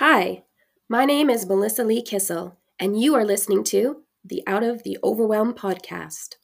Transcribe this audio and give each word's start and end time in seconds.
Hi, 0.00 0.44
my 0.88 1.04
name 1.04 1.28
is 1.28 1.44
Melissa 1.44 1.84
Lee 1.84 2.00
Kissel, 2.00 2.56
and 2.78 2.98
you 2.98 3.14
are 3.14 3.22
listening 3.22 3.62
to 3.64 4.00
the 4.24 4.42
Out 4.46 4.62
of 4.62 4.82
the 4.82 4.96
Overwhelm 5.04 5.52
podcast. 5.52 6.36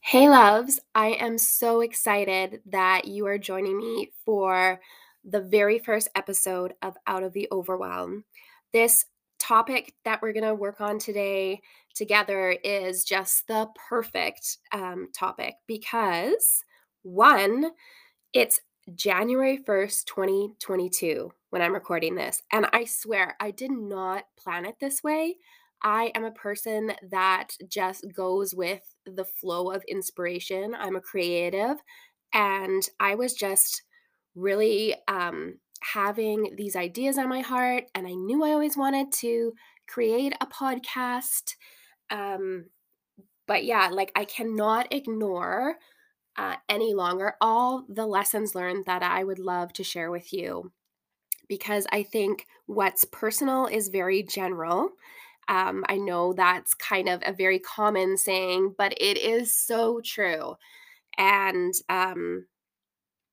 Hey, 0.00 0.26
loves, 0.30 0.80
I 0.94 1.08
am 1.08 1.36
so 1.36 1.82
excited 1.82 2.62
that 2.64 3.04
you 3.04 3.26
are 3.26 3.36
joining 3.36 3.76
me 3.76 4.12
for 4.24 4.80
the 5.22 5.42
very 5.42 5.78
first 5.78 6.08
episode 6.14 6.72
of 6.80 6.96
Out 7.06 7.24
of 7.24 7.34
the 7.34 7.46
Overwhelm. 7.52 8.24
This 8.72 9.04
topic 9.38 9.92
that 10.06 10.22
we're 10.22 10.32
going 10.32 10.44
to 10.44 10.54
work 10.54 10.80
on 10.80 10.98
today 10.98 11.60
together 11.94 12.56
is 12.64 13.04
just 13.04 13.46
the 13.48 13.68
perfect 13.90 14.56
um, 14.72 15.08
topic 15.14 15.56
because 15.66 16.64
one, 17.02 17.72
it's 18.32 18.62
January 18.94 19.58
1st, 19.58 20.04
2022, 20.06 21.32
when 21.50 21.62
I'm 21.62 21.74
recording 21.74 22.14
this. 22.14 22.42
And 22.52 22.66
I 22.72 22.84
swear, 22.84 23.36
I 23.40 23.50
did 23.50 23.70
not 23.70 24.24
plan 24.38 24.64
it 24.64 24.76
this 24.80 25.02
way. 25.02 25.36
I 25.82 26.12
am 26.14 26.24
a 26.24 26.32
person 26.32 26.92
that 27.10 27.48
just 27.68 28.04
goes 28.14 28.54
with 28.54 28.82
the 29.06 29.24
flow 29.24 29.70
of 29.70 29.82
inspiration. 29.88 30.74
I'm 30.78 30.96
a 30.96 31.00
creative, 31.00 31.76
and 32.32 32.82
I 32.98 33.14
was 33.14 33.32
just 33.32 33.82
really 34.34 34.94
um, 35.08 35.58
having 35.82 36.54
these 36.56 36.76
ideas 36.76 37.18
on 37.18 37.28
my 37.28 37.40
heart, 37.40 37.84
and 37.94 38.06
I 38.06 38.12
knew 38.12 38.44
I 38.44 38.50
always 38.50 38.76
wanted 38.76 39.10
to 39.12 39.52
create 39.88 40.34
a 40.40 40.46
podcast. 40.46 41.54
Um, 42.10 42.66
but 43.46 43.64
yeah, 43.64 43.88
like 43.90 44.12
I 44.14 44.24
cannot 44.24 44.92
ignore 44.92 45.76
uh, 46.36 46.56
any 46.68 46.94
longer 46.94 47.34
all 47.40 47.84
the 47.88 48.06
lessons 48.06 48.54
learned 48.54 48.84
that 48.86 49.02
I 49.02 49.24
would 49.24 49.38
love 49.38 49.72
to 49.74 49.84
share 49.84 50.10
with 50.10 50.32
you 50.32 50.72
because 51.48 51.86
I 51.92 52.04
think 52.04 52.46
what's 52.66 53.04
personal 53.04 53.66
is 53.66 53.88
very 53.88 54.22
general. 54.22 54.90
Um, 55.48 55.84
I 55.88 55.96
know 55.96 56.32
that's 56.32 56.74
kind 56.74 57.08
of 57.08 57.20
a 57.26 57.32
very 57.32 57.58
common 57.58 58.16
saying, 58.16 58.76
but 58.78 58.92
it 58.98 59.18
is 59.18 59.56
so 59.56 60.00
true. 60.04 60.54
And 61.18 61.74
um, 61.88 62.46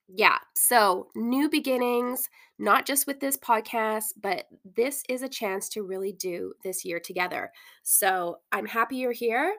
yeah, 0.07 0.37
so 0.55 1.09
new 1.15 1.49
beginnings, 1.49 2.27
not 2.57 2.87
just 2.87 3.05
with 3.05 3.19
this 3.19 3.37
podcast, 3.37 4.13
but 4.21 4.45
this 4.75 5.03
is 5.09 5.21
a 5.21 5.29
chance 5.29 5.69
to 5.69 5.83
really 5.83 6.13
do 6.13 6.53
this 6.63 6.83
year 6.83 6.99
together. 6.99 7.51
So 7.83 8.37
I'm 8.51 8.65
happy 8.65 8.97
you're 8.97 9.11
here. 9.11 9.53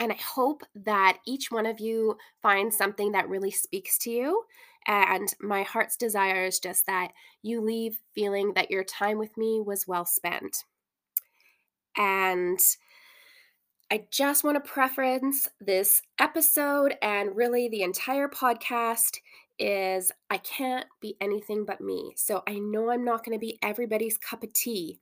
And 0.00 0.10
I 0.10 0.16
hope 0.16 0.62
that 0.74 1.18
each 1.26 1.52
one 1.52 1.66
of 1.66 1.78
you 1.78 2.16
finds 2.40 2.76
something 2.76 3.12
that 3.12 3.28
really 3.28 3.50
speaks 3.50 3.98
to 3.98 4.10
you. 4.10 4.44
And 4.86 5.28
my 5.40 5.62
heart's 5.62 5.96
desire 5.96 6.46
is 6.46 6.58
just 6.58 6.86
that 6.86 7.12
you 7.42 7.60
leave 7.60 7.98
feeling 8.14 8.54
that 8.54 8.70
your 8.70 8.82
time 8.82 9.18
with 9.18 9.36
me 9.36 9.60
was 9.60 9.86
well 9.86 10.06
spent. 10.06 10.64
And 11.98 12.58
I 13.90 14.06
just 14.10 14.42
want 14.42 14.62
to 14.62 14.70
preference 14.70 15.48
this 15.60 16.00
episode 16.18 16.94
and 17.02 17.36
really 17.36 17.68
the 17.68 17.82
entire 17.82 18.28
podcast 18.28 19.18
is 19.58 20.10
I 20.30 20.38
can't 20.38 20.86
be 21.00 21.16
anything 21.20 21.66
but 21.66 21.82
me. 21.82 22.12
So 22.16 22.42
I 22.46 22.58
know 22.58 22.90
I'm 22.90 23.04
not 23.04 23.22
going 23.24 23.36
to 23.36 23.40
be 23.40 23.58
everybody's 23.62 24.16
cup 24.16 24.42
of 24.42 24.52
tea 24.54 24.98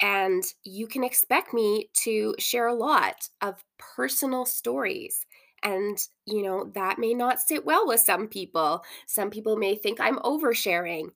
and 0.00 0.42
you 0.64 0.86
can 0.86 1.04
expect 1.04 1.52
me 1.54 1.90
to 2.04 2.34
share 2.38 2.66
a 2.66 2.74
lot 2.74 3.28
of 3.40 3.64
personal 3.78 4.46
stories. 4.46 5.26
And, 5.62 5.98
you 6.26 6.42
know, 6.42 6.70
that 6.74 6.98
may 6.98 7.14
not 7.14 7.40
sit 7.40 7.64
well 7.64 7.86
with 7.86 8.00
some 8.00 8.28
people. 8.28 8.82
Some 9.06 9.30
people 9.30 9.56
may 9.56 9.76
think 9.76 10.00
I'm 10.00 10.18
oversharing, 10.18 11.08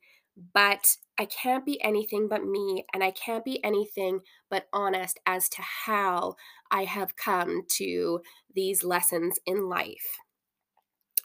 but 0.55 0.97
I 1.19 1.27
can't 1.27 1.67
be 1.67 1.83
anything 1.83 2.29
but 2.29 2.45
me. 2.45 2.85
And 2.95 3.05
I 3.05 3.11
can't 3.11 3.45
be 3.45 3.63
anything 3.65 4.21
but 4.51 4.67
honest 4.73 5.19
as 5.27 5.49
to 5.51 5.63
how 5.63 6.37
I 6.71 6.85
have 6.85 7.17
come 7.17 7.63
to 7.77 8.21
these 8.55 8.85
lessons 8.85 9.39
in 9.45 9.69
life. 9.69 10.19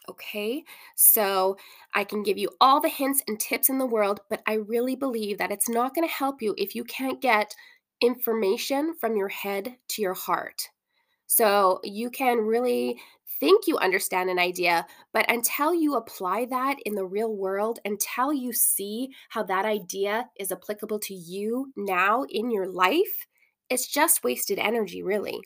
Okay, 0.08 0.64
so 0.96 1.56
I 1.94 2.04
can 2.04 2.22
give 2.22 2.36
you 2.36 2.50
all 2.60 2.80
the 2.80 2.90
hints 2.90 3.22
and 3.26 3.40
tips 3.40 3.70
in 3.70 3.78
the 3.78 3.86
world, 3.86 4.20
but 4.28 4.42
I 4.46 4.54
really 4.54 4.96
believe 4.96 5.38
that 5.38 5.50
it's 5.50 5.68
not 5.68 5.94
going 5.94 6.06
to 6.06 6.12
help 6.14 6.42
you 6.42 6.54
if 6.58 6.74
you 6.74 6.84
can't 6.84 7.22
get 7.22 7.54
information 8.02 8.94
from 9.00 9.16
your 9.16 9.28
head 9.28 9.76
to 9.88 10.02
your 10.02 10.12
heart. 10.14 10.68
So 11.26 11.80
you 11.84 12.10
can 12.10 12.38
really 12.38 13.00
think 13.40 13.66
you 13.66 13.78
understand 13.78 14.30
an 14.30 14.38
idea, 14.38 14.86
but 15.12 15.30
until 15.30 15.74
you 15.74 15.96
apply 15.96 16.46
that 16.46 16.76
in 16.84 16.94
the 16.94 17.06
real 17.06 17.34
world, 17.34 17.78
until 17.84 18.32
you 18.32 18.52
see 18.52 19.10
how 19.30 19.42
that 19.44 19.64
idea 19.64 20.28
is 20.38 20.52
applicable 20.52 20.98
to 21.00 21.14
you 21.14 21.72
now 21.76 22.24
in 22.28 22.50
your 22.50 22.66
life, 22.68 23.26
it's 23.70 23.86
just 23.86 24.22
wasted 24.22 24.58
energy, 24.58 25.02
really. 25.02 25.40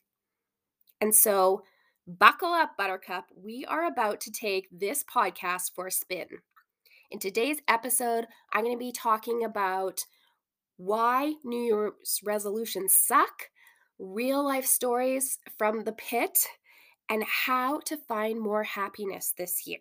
And 1.00 1.14
so, 1.14 1.62
Buckle 2.08 2.54
up, 2.54 2.74
Buttercup. 2.78 3.26
We 3.36 3.66
are 3.66 3.84
about 3.84 4.22
to 4.22 4.30
take 4.30 4.66
this 4.72 5.04
podcast 5.04 5.74
for 5.74 5.88
a 5.88 5.92
spin. 5.92 6.26
In 7.10 7.19
today's 7.19 7.58
episode, 7.69 8.24
I'm 8.50 8.64
going 8.64 8.74
to 8.74 8.78
be 8.78 8.92
talking 8.92 9.44
about 9.44 10.06
why 10.78 11.34
New 11.44 11.60
Year's 11.60 12.20
resolutions 12.24 12.94
suck, 12.94 13.50
real 13.98 14.42
life 14.42 14.64
stories 14.64 15.38
from 15.58 15.84
the 15.84 15.92
pit, 15.92 16.46
and 17.10 17.24
how 17.24 17.80
to 17.80 17.98
find 17.98 18.40
more 18.40 18.62
happiness 18.64 19.34
this 19.36 19.66
year. 19.66 19.80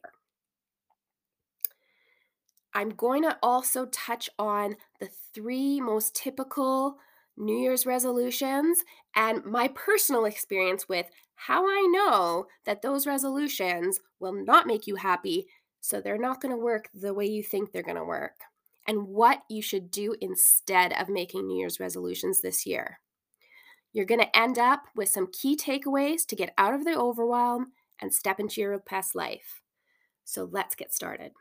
I'm 2.73 2.89
going 2.89 3.23
to 3.23 3.37
also 3.41 3.85
touch 3.85 4.29
on 4.37 4.75
the 4.99 5.07
three 5.33 5.79
most 5.79 6.13
typical 6.13 6.97
New 7.37 7.57
Year's 7.57 7.85
resolutions 7.85 8.79
and 9.15 9.45
my 9.45 9.69
personal 9.69 10.25
experience 10.25 10.89
with 10.89 11.05
how 11.35 11.65
I 11.65 11.87
know 11.91 12.47
that 12.65 12.81
those 12.81 13.05
resolutions 13.05 13.99
will 14.19 14.33
not 14.33 14.65
make 14.67 14.87
you 14.87 14.95
happy, 14.95 15.47
so 15.79 16.01
they're 16.01 16.17
not 16.17 16.41
going 16.41 16.51
to 16.51 16.61
work 16.61 16.89
the 16.93 17.13
way 17.13 17.27
you 17.27 17.43
think 17.43 17.71
they're 17.71 17.83
going 17.83 17.95
to 17.95 18.03
work, 18.03 18.33
and 18.87 19.07
what 19.07 19.43
you 19.49 19.61
should 19.61 19.91
do 19.91 20.15
instead 20.19 20.93
of 20.93 21.09
making 21.09 21.47
New 21.47 21.59
Year's 21.59 21.79
resolutions 21.79 22.41
this 22.41 22.65
year. 22.65 22.99
You're 23.93 24.05
going 24.05 24.21
to 24.21 24.37
end 24.37 24.57
up 24.57 24.83
with 24.95 25.09
some 25.09 25.31
key 25.31 25.55
takeaways 25.55 26.25
to 26.27 26.35
get 26.35 26.53
out 26.57 26.73
of 26.73 26.83
the 26.83 26.97
overwhelm 26.97 27.71
and 28.01 28.13
step 28.13 28.39
into 28.39 28.61
your 28.61 28.77
past 28.79 29.15
life. 29.15 29.61
So 30.25 30.49
let's 30.51 30.75
get 30.75 30.93
started. 30.93 31.31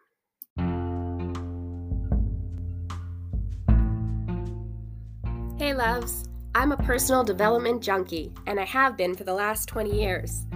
Hey, 5.67 5.75
loves. 5.75 6.29
I'm 6.55 6.71
a 6.71 6.77
personal 6.77 7.25
development 7.25 7.83
junkie, 7.83 8.33
and 8.47 8.61
I 8.61 8.65
have 8.67 8.97
been 8.97 9.17
for 9.17 9.25
the 9.25 9.35
last 9.35 9.69
20 9.69 10.01
years. 10.01 10.47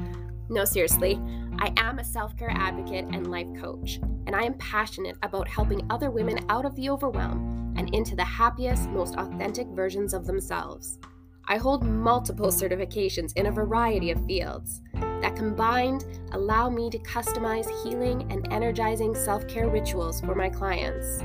No, 0.48 0.64
seriously, 0.64 1.20
I 1.58 1.72
am 1.78 1.98
a 1.98 2.04
self 2.04 2.36
care 2.36 2.52
advocate 2.52 3.06
and 3.10 3.28
life 3.28 3.48
coach, 3.60 3.98
and 4.28 4.36
I 4.36 4.44
am 4.44 4.54
passionate 4.58 5.16
about 5.24 5.48
helping 5.48 5.84
other 5.90 6.12
women 6.12 6.38
out 6.48 6.64
of 6.64 6.76
the 6.76 6.88
overwhelm 6.88 7.74
and 7.76 7.92
into 7.92 8.14
the 8.14 8.22
happiest, 8.22 8.88
most 8.90 9.16
authentic 9.16 9.66
versions 9.70 10.14
of 10.14 10.26
themselves. 10.26 11.00
I 11.46 11.56
hold 11.56 11.82
multiple 11.84 12.52
certifications 12.52 13.32
in 13.36 13.46
a 13.46 13.50
variety 13.50 14.12
of 14.12 14.26
fields 14.26 14.80
that 15.22 15.34
combined 15.34 16.04
allow 16.30 16.70
me 16.70 16.88
to 16.88 16.98
customize 17.00 17.68
healing 17.82 18.30
and 18.30 18.46
energizing 18.52 19.16
self 19.16 19.48
care 19.48 19.68
rituals 19.68 20.20
for 20.20 20.36
my 20.36 20.48
clients. 20.48 21.20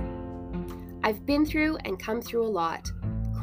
I've 1.04 1.24
been 1.28 1.46
through 1.46 1.78
and 1.86 2.00
come 2.00 2.20
through 2.20 2.48
a 2.48 2.50
lot 2.50 2.90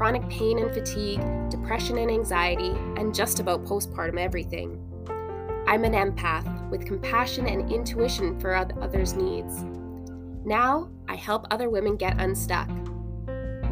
chronic 0.03 0.29
pain 0.29 0.59
and 0.59 0.75
fatigue, 0.75 1.21
depression 1.49 1.97
and 1.99 2.11
anxiety, 2.11 2.71
and 2.97 3.15
just 3.15 3.39
about 3.39 3.65
postpartum 3.65 4.19
everything. 4.19 4.77
I'm 5.69 5.85
an 5.85 5.93
empath 5.93 6.69
with 6.71 6.85
compassion 6.85 7.47
and 7.47 7.71
intuition 7.71 8.37
for 8.41 8.53
others' 8.53 9.15
needs. 9.15 9.63
Now, 10.45 10.91
I 11.09 11.15
help 11.15 11.47
other 11.53 11.71
women 11.71 11.95
get 11.95 12.21
unstuck 12.21 12.69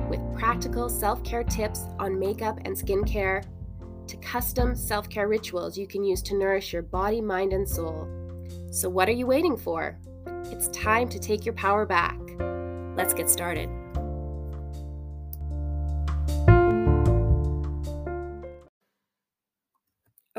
with 0.08 0.20
practical 0.38 0.88
self 0.88 1.20
care 1.24 1.42
tips 1.42 1.80
on 1.98 2.16
makeup 2.16 2.60
and 2.64 2.76
skincare 2.76 3.44
to 4.06 4.16
custom 4.18 4.76
self 4.76 5.08
care 5.08 5.26
rituals 5.26 5.76
you 5.76 5.88
can 5.88 6.04
use 6.04 6.22
to 6.22 6.38
nourish 6.38 6.72
your 6.72 6.82
body, 6.82 7.20
mind, 7.20 7.52
and 7.52 7.68
soul. 7.68 8.06
So, 8.70 8.88
what 8.88 9.08
are 9.08 9.18
you 9.20 9.26
waiting 9.26 9.56
for? 9.56 9.98
It's 10.44 10.68
time 10.68 11.08
to 11.08 11.18
take 11.18 11.44
your 11.44 11.54
power 11.54 11.84
back. 11.86 12.20
Let's 12.96 13.14
get 13.14 13.28
started. 13.28 13.79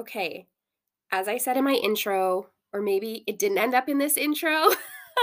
Okay, 0.02 0.48
as 1.12 1.28
I 1.28 1.38
said 1.38 1.58
in 1.58 1.64
my 1.64 1.76
intro, 1.76 2.48
or 2.74 2.82
maybe 2.82 3.24
it 3.28 3.38
didn't 3.38 3.60
end 3.60 3.76
up 3.76 3.88
in 3.88 4.00
this 4.00 4.18
intro, 4.18 4.70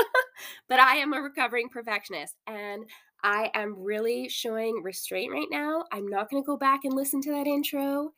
but 0.69 0.78
I 0.78 0.98
am 0.98 1.12
a 1.12 1.20
recovering 1.20 1.69
perfectionist 1.69 2.36
and 2.46 2.84
I 3.25 3.50
am 3.54 3.75
really 3.76 4.28
showing 4.28 4.84
restraint 4.84 5.32
right 5.32 5.48
now. 5.50 5.82
I'm 5.90 6.06
not 6.06 6.30
going 6.30 6.40
to 6.40 6.46
go 6.46 6.56
back 6.56 6.84
and 6.84 6.94
listen 6.94 7.20
to 7.22 7.32
that 7.32 7.48
intro. 7.48 8.12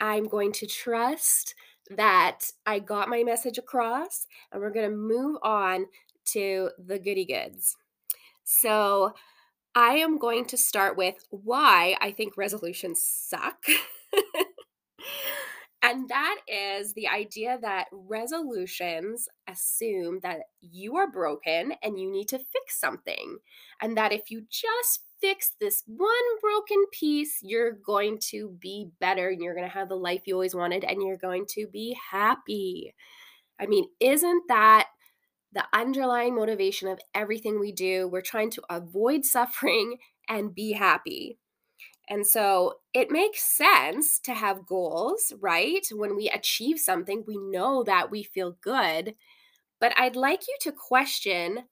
I'm 0.00 0.26
going 0.26 0.50
to 0.54 0.66
trust 0.66 1.54
that 1.88 2.40
I 2.66 2.80
got 2.80 3.08
my 3.08 3.22
message 3.22 3.58
across 3.58 4.26
and 4.50 4.60
we're 4.60 4.72
going 4.72 4.90
to 4.90 4.96
move 4.96 5.36
on 5.44 5.86
to 6.30 6.70
the 6.84 6.98
goody 6.98 7.26
goods. 7.26 7.76
So, 8.42 9.14
I 9.76 9.94
am 9.98 10.18
going 10.18 10.46
to 10.46 10.56
start 10.56 10.96
with 10.96 11.14
why 11.30 11.96
I 12.00 12.10
think 12.10 12.36
resolutions 12.36 13.00
suck. 13.04 13.64
and 15.82 16.08
that 16.08 16.36
is 16.46 16.94
the 16.94 17.08
idea 17.08 17.58
that 17.60 17.86
resolutions 17.92 19.28
assume 19.48 20.20
that 20.22 20.40
you 20.60 20.96
are 20.96 21.10
broken 21.10 21.74
and 21.82 21.98
you 21.98 22.10
need 22.10 22.28
to 22.28 22.38
fix 22.38 22.78
something. 22.78 23.38
And 23.80 23.96
that 23.96 24.12
if 24.12 24.30
you 24.30 24.44
just 24.48 25.00
fix 25.20 25.52
this 25.60 25.82
one 25.86 26.08
broken 26.40 26.84
piece, 26.92 27.38
you're 27.42 27.72
going 27.72 28.18
to 28.30 28.56
be 28.60 28.90
better 29.00 29.28
and 29.28 29.42
you're 29.42 29.54
going 29.54 29.68
to 29.68 29.74
have 29.74 29.88
the 29.88 29.96
life 29.96 30.22
you 30.26 30.34
always 30.34 30.54
wanted 30.54 30.84
and 30.84 31.02
you're 31.02 31.16
going 31.16 31.46
to 31.50 31.66
be 31.66 31.96
happy. 32.10 32.94
I 33.60 33.66
mean, 33.66 33.86
isn't 34.00 34.44
that 34.48 34.86
the 35.52 35.64
underlying 35.72 36.34
motivation 36.34 36.88
of 36.88 37.00
everything 37.14 37.60
we 37.60 37.72
do. 37.72 38.08
We're 38.08 38.22
trying 38.22 38.50
to 38.52 38.62
avoid 38.70 39.24
suffering 39.24 39.98
and 40.28 40.54
be 40.54 40.72
happy. 40.72 41.38
And 42.08 42.26
so 42.26 42.74
it 42.92 43.10
makes 43.10 43.42
sense 43.42 44.18
to 44.20 44.34
have 44.34 44.66
goals, 44.66 45.32
right? 45.40 45.86
When 45.92 46.16
we 46.16 46.28
achieve 46.28 46.78
something, 46.78 47.24
we 47.26 47.38
know 47.38 47.84
that 47.84 48.10
we 48.10 48.22
feel 48.22 48.56
good. 48.60 49.14
But 49.80 49.92
I'd 49.98 50.16
like 50.16 50.42
you 50.48 50.56
to 50.62 50.72
question 50.72 51.64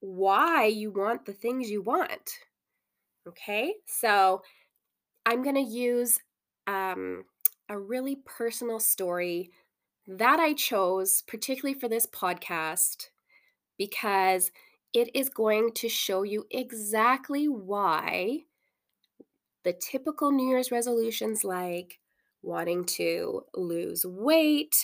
why 0.00 0.66
you 0.66 0.90
want 0.90 1.26
the 1.26 1.32
things 1.32 1.70
you 1.70 1.82
want. 1.82 2.30
Okay. 3.26 3.74
So 3.86 4.42
I'm 5.26 5.42
going 5.42 5.56
to 5.56 5.60
use 5.60 6.18
um, 6.66 7.24
a 7.68 7.78
really 7.78 8.16
personal 8.24 8.80
story 8.80 9.50
that 10.06 10.40
I 10.40 10.54
chose, 10.54 11.22
particularly 11.26 11.78
for 11.78 11.88
this 11.88 12.06
podcast, 12.06 13.08
because 13.78 14.50
it 14.92 15.14
is 15.14 15.28
going 15.28 15.72
to 15.74 15.88
show 15.88 16.22
you 16.22 16.46
exactly 16.50 17.46
why 17.46 18.44
the 19.64 19.72
typical 19.72 20.30
New 20.32 20.48
Year's 20.48 20.70
resolutions, 20.70 21.44
like 21.44 22.00
wanting 22.42 22.84
to 22.84 23.42
lose 23.54 24.04
weight 24.06 24.74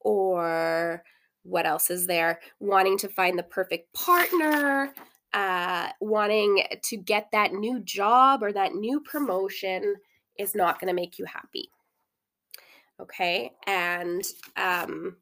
or 0.00 1.02
what 1.42 1.66
else 1.66 1.90
is 1.90 2.06
there? 2.06 2.40
Wanting 2.60 2.98
to 2.98 3.08
find 3.08 3.38
the 3.38 3.42
perfect 3.42 3.92
partner, 3.92 4.94
uh, 5.32 5.90
wanting 6.00 6.62
to 6.82 6.96
get 6.96 7.28
that 7.32 7.52
new 7.52 7.80
job 7.80 8.42
or 8.42 8.52
that 8.52 8.74
new 8.74 9.00
promotion 9.00 9.96
is 10.38 10.54
not 10.54 10.80
going 10.80 10.88
to 10.88 10.94
make 10.94 11.18
you 11.18 11.26
happy. 11.26 11.68
Okay. 13.00 13.52
And 13.66 14.22
um, 14.56 15.16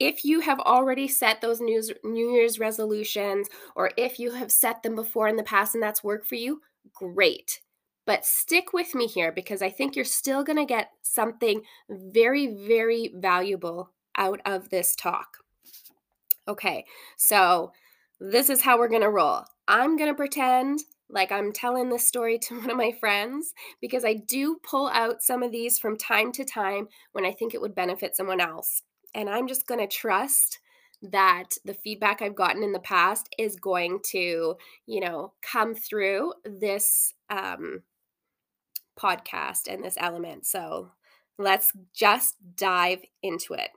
if 0.00 0.24
you 0.24 0.40
have 0.40 0.60
already 0.60 1.08
set 1.08 1.40
those 1.40 1.60
New 1.60 1.82
Year's 2.04 2.58
resolutions, 2.58 3.48
or 3.76 3.90
if 3.96 4.18
you 4.18 4.32
have 4.32 4.50
set 4.50 4.82
them 4.82 4.94
before 4.94 5.28
in 5.28 5.36
the 5.36 5.42
past 5.42 5.74
and 5.74 5.82
that's 5.82 6.04
worked 6.04 6.26
for 6.26 6.36
you, 6.36 6.60
great. 6.92 7.60
But 8.06 8.26
stick 8.26 8.72
with 8.72 8.94
me 8.94 9.06
here 9.06 9.32
because 9.32 9.62
I 9.62 9.70
think 9.70 9.96
you're 9.96 10.04
still 10.04 10.44
going 10.44 10.58
to 10.58 10.66
get 10.66 10.90
something 11.02 11.62
very, 11.88 12.46
very 12.46 13.12
valuable 13.14 13.90
out 14.16 14.40
of 14.44 14.68
this 14.70 14.94
talk. 14.94 15.38
Okay, 16.46 16.84
so 17.16 17.72
this 18.20 18.50
is 18.50 18.62
how 18.62 18.78
we're 18.78 18.88
going 18.88 19.00
to 19.02 19.10
roll. 19.10 19.44
I'm 19.66 19.96
going 19.96 20.10
to 20.10 20.16
pretend 20.16 20.80
like 21.08 21.32
I'm 21.32 21.52
telling 21.52 21.88
this 21.88 22.06
story 22.06 22.38
to 22.42 22.60
one 22.60 22.70
of 22.70 22.76
my 22.76 22.92
friends 22.92 23.54
because 23.80 24.04
I 24.04 24.14
do 24.14 24.58
pull 24.62 24.88
out 24.88 25.22
some 25.22 25.42
of 25.42 25.52
these 25.52 25.78
from 25.78 25.96
time 25.96 26.32
to 26.32 26.44
time 26.44 26.88
when 27.12 27.24
I 27.24 27.32
think 27.32 27.54
it 27.54 27.60
would 27.60 27.74
benefit 27.74 28.16
someone 28.16 28.40
else. 28.40 28.82
And 29.14 29.30
I'm 29.30 29.46
just 29.46 29.66
going 29.66 29.80
to 29.80 29.86
trust 29.86 30.58
that 31.02 31.50
the 31.64 31.74
feedback 31.74 32.22
I've 32.22 32.34
gotten 32.34 32.62
in 32.62 32.72
the 32.72 32.78
past 32.78 33.28
is 33.38 33.56
going 33.56 34.00
to, 34.06 34.56
you 34.86 35.00
know, 35.00 35.32
come 35.42 35.74
through 35.74 36.32
this 36.44 37.12
um, 37.30 37.82
podcast 38.98 39.68
and 39.68 39.84
this 39.84 39.96
element. 39.98 40.46
So 40.46 40.90
let's 41.38 41.72
just 41.94 42.36
dive 42.56 43.02
into 43.22 43.54
it. 43.54 43.70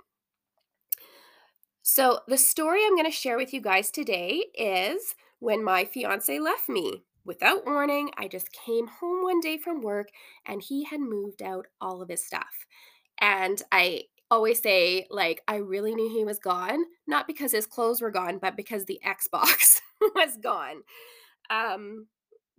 So, 1.89 2.19
the 2.27 2.37
story 2.37 2.81
I'm 2.85 2.95
going 2.95 3.09
to 3.09 3.11
share 3.11 3.37
with 3.37 3.53
you 3.53 3.61
guys 3.61 3.89
today 3.89 4.43
is 4.53 5.15
when 5.39 5.63
my 5.63 5.85
fiance 5.85 6.37
left 6.37 6.67
me. 6.67 7.03
Without 7.23 7.65
warning, 7.65 8.09
I 8.17 8.27
just 8.27 8.51
came 8.51 8.87
home 8.87 9.23
one 9.23 9.39
day 9.39 9.57
from 9.57 9.81
work 9.81 10.09
and 10.45 10.61
he 10.61 10.83
had 10.83 10.99
moved 10.99 11.41
out 11.41 11.65
all 11.79 12.01
of 12.01 12.09
his 12.09 12.25
stuff. 12.25 12.65
And 13.19 13.61
I 13.71 14.03
always 14.29 14.61
say, 14.61 15.07
like, 15.09 15.41
I 15.47 15.55
really 15.55 15.95
knew 15.95 16.09
he 16.09 16.25
was 16.25 16.39
gone, 16.39 16.83
not 17.07 17.25
because 17.25 17.53
his 17.53 17.65
clothes 17.65 18.01
were 18.01 18.11
gone, 18.11 18.39
but 18.41 18.57
because 18.57 18.85
the 18.85 18.99
Xbox 19.05 19.79
was 20.01 20.37
gone. 20.43 20.83
Um, 21.49 22.07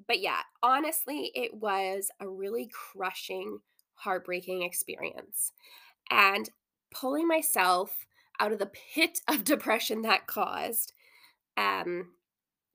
but 0.08 0.20
yeah, 0.20 0.40
honestly, 0.62 1.30
it 1.34 1.54
was 1.54 2.10
a 2.18 2.28
really 2.28 2.68
crushing, 2.72 3.60
heartbreaking 3.94 4.62
experience. 4.62 5.52
And 6.10 6.48
pulling 6.90 7.28
myself 7.28 8.06
out 8.40 8.52
of 8.52 8.58
the 8.58 8.70
pit 8.94 9.20
of 9.28 9.44
depression 9.44 10.02
that 10.02 10.26
caused, 10.26 10.94
um, 11.56 12.12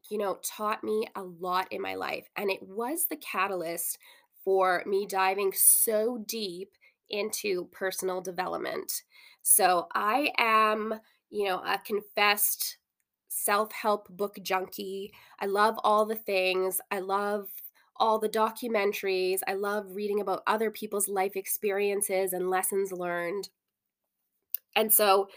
you 0.09 0.18
know, 0.18 0.38
taught 0.44 0.83
me 0.83 1.07
a 1.15 1.24
lot 1.24 1.68
in 1.71 1.81
my 1.81 1.95
life. 1.95 2.27
And 2.38 2.51
it 2.51 2.62
was 2.62 3.07
the 3.09 3.18
catalyst 3.18 3.97
for 4.44 4.83
me 4.85 5.07
diving 5.07 5.53
so 5.53 6.24
deep 6.27 6.74
into 7.09 7.65
personal 7.71 8.21
development. 8.21 9.03
So 9.41 9.88
I 9.94 10.31
am, 10.38 11.00
you 11.30 11.45
know, 11.47 11.57
a 11.65 11.80
confessed 11.80 12.77
self 13.33 13.71
help 13.71 14.07
book 14.09 14.38
junkie. 14.41 15.12
I 15.39 15.47
love 15.47 15.75
all 15.83 16.06
the 16.06 16.15
things. 16.15 16.80
I 16.91 17.00
love 17.00 17.50
all 17.97 18.19
the 18.19 18.30
documentaries. 18.30 19.39
I 19.47 19.53
love 19.53 19.95
reading 19.95 20.19
about 20.19 20.44
other 20.47 20.71
people's 20.71 21.07
life 21.07 21.35
experiences 21.35 22.33
and 22.33 22.50
lessons 22.50 22.91
learned. 22.91 23.50
And 24.75 24.91
so 24.91 25.27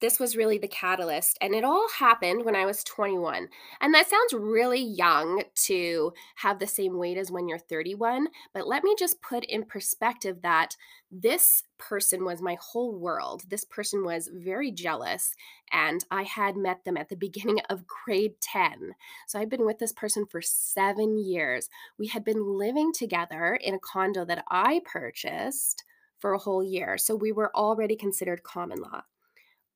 this 0.00 0.20
was 0.20 0.36
really 0.36 0.58
the 0.58 0.68
catalyst. 0.68 1.38
And 1.40 1.54
it 1.54 1.64
all 1.64 1.88
happened 1.98 2.44
when 2.44 2.54
I 2.54 2.66
was 2.66 2.84
21. 2.84 3.48
And 3.80 3.94
that 3.94 4.08
sounds 4.08 4.34
really 4.34 4.82
young 4.82 5.42
to 5.64 6.12
have 6.36 6.58
the 6.58 6.66
same 6.66 6.98
weight 6.98 7.16
as 7.16 7.30
when 7.30 7.48
you're 7.48 7.58
31. 7.58 8.28
But 8.52 8.68
let 8.68 8.84
me 8.84 8.94
just 8.98 9.22
put 9.22 9.44
in 9.44 9.64
perspective 9.64 10.42
that 10.42 10.76
this 11.10 11.62
person 11.78 12.24
was 12.24 12.42
my 12.42 12.58
whole 12.60 12.94
world. 12.94 13.44
This 13.48 13.64
person 13.64 14.04
was 14.04 14.28
very 14.32 14.70
jealous. 14.70 15.34
And 15.72 16.04
I 16.10 16.24
had 16.24 16.56
met 16.56 16.84
them 16.84 16.98
at 16.98 17.08
the 17.08 17.16
beginning 17.26 17.60
of 17.70 17.86
grade 17.86 18.34
10. 18.42 18.92
So 19.26 19.38
I'd 19.38 19.48
been 19.48 19.64
with 19.64 19.78
this 19.78 19.92
person 19.92 20.26
for 20.26 20.42
seven 20.42 21.16
years. 21.16 21.70
We 21.98 22.08
had 22.08 22.24
been 22.24 22.58
living 22.58 22.92
together 22.92 23.58
in 23.62 23.74
a 23.74 23.78
condo 23.78 24.26
that 24.26 24.44
I 24.50 24.82
purchased 24.84 25.84
for 26.18 26.32
a 26.32 26.38
whole 26.38 26.62
year. 26.62 26.98
So 26.98 27.14
we 27.16 27.32
were 27.32 27.54
already 27.56 27.96
considered 27.96 28.42
common 28.42 28.80
law. 28.80 29.02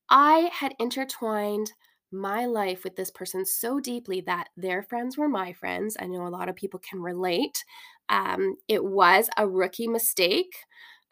I 0.09 0.51
had 0.53 0.75
intertwined 0.79 1.73
my 2.13 2.45
life 2.45 2.83
with 2.83 2.97
this 2.97 3.11
person 3.11 3.47
so 3.47 3.79
deeply 3.79 4.21
that 4.23 4.49
their 4.57 4.83
friends 4.83 5.17
were 5.17 5.29
my 5.29 5.53
friends. 5.53 5.97
I 6.01 6.07
know 6.07 6.27
a 6.27 6.29
lot 6.29 6.49
of 6.49 6.57
people 6.57 6.81
can 6.81 7.01
relate. 7.01 7.65
Um, 8.09 8.57
it 8.67 8.85
was 8.85 9.31
a 9.37 9.49
rookie 9.49 9.87
mistake 9.87 10.55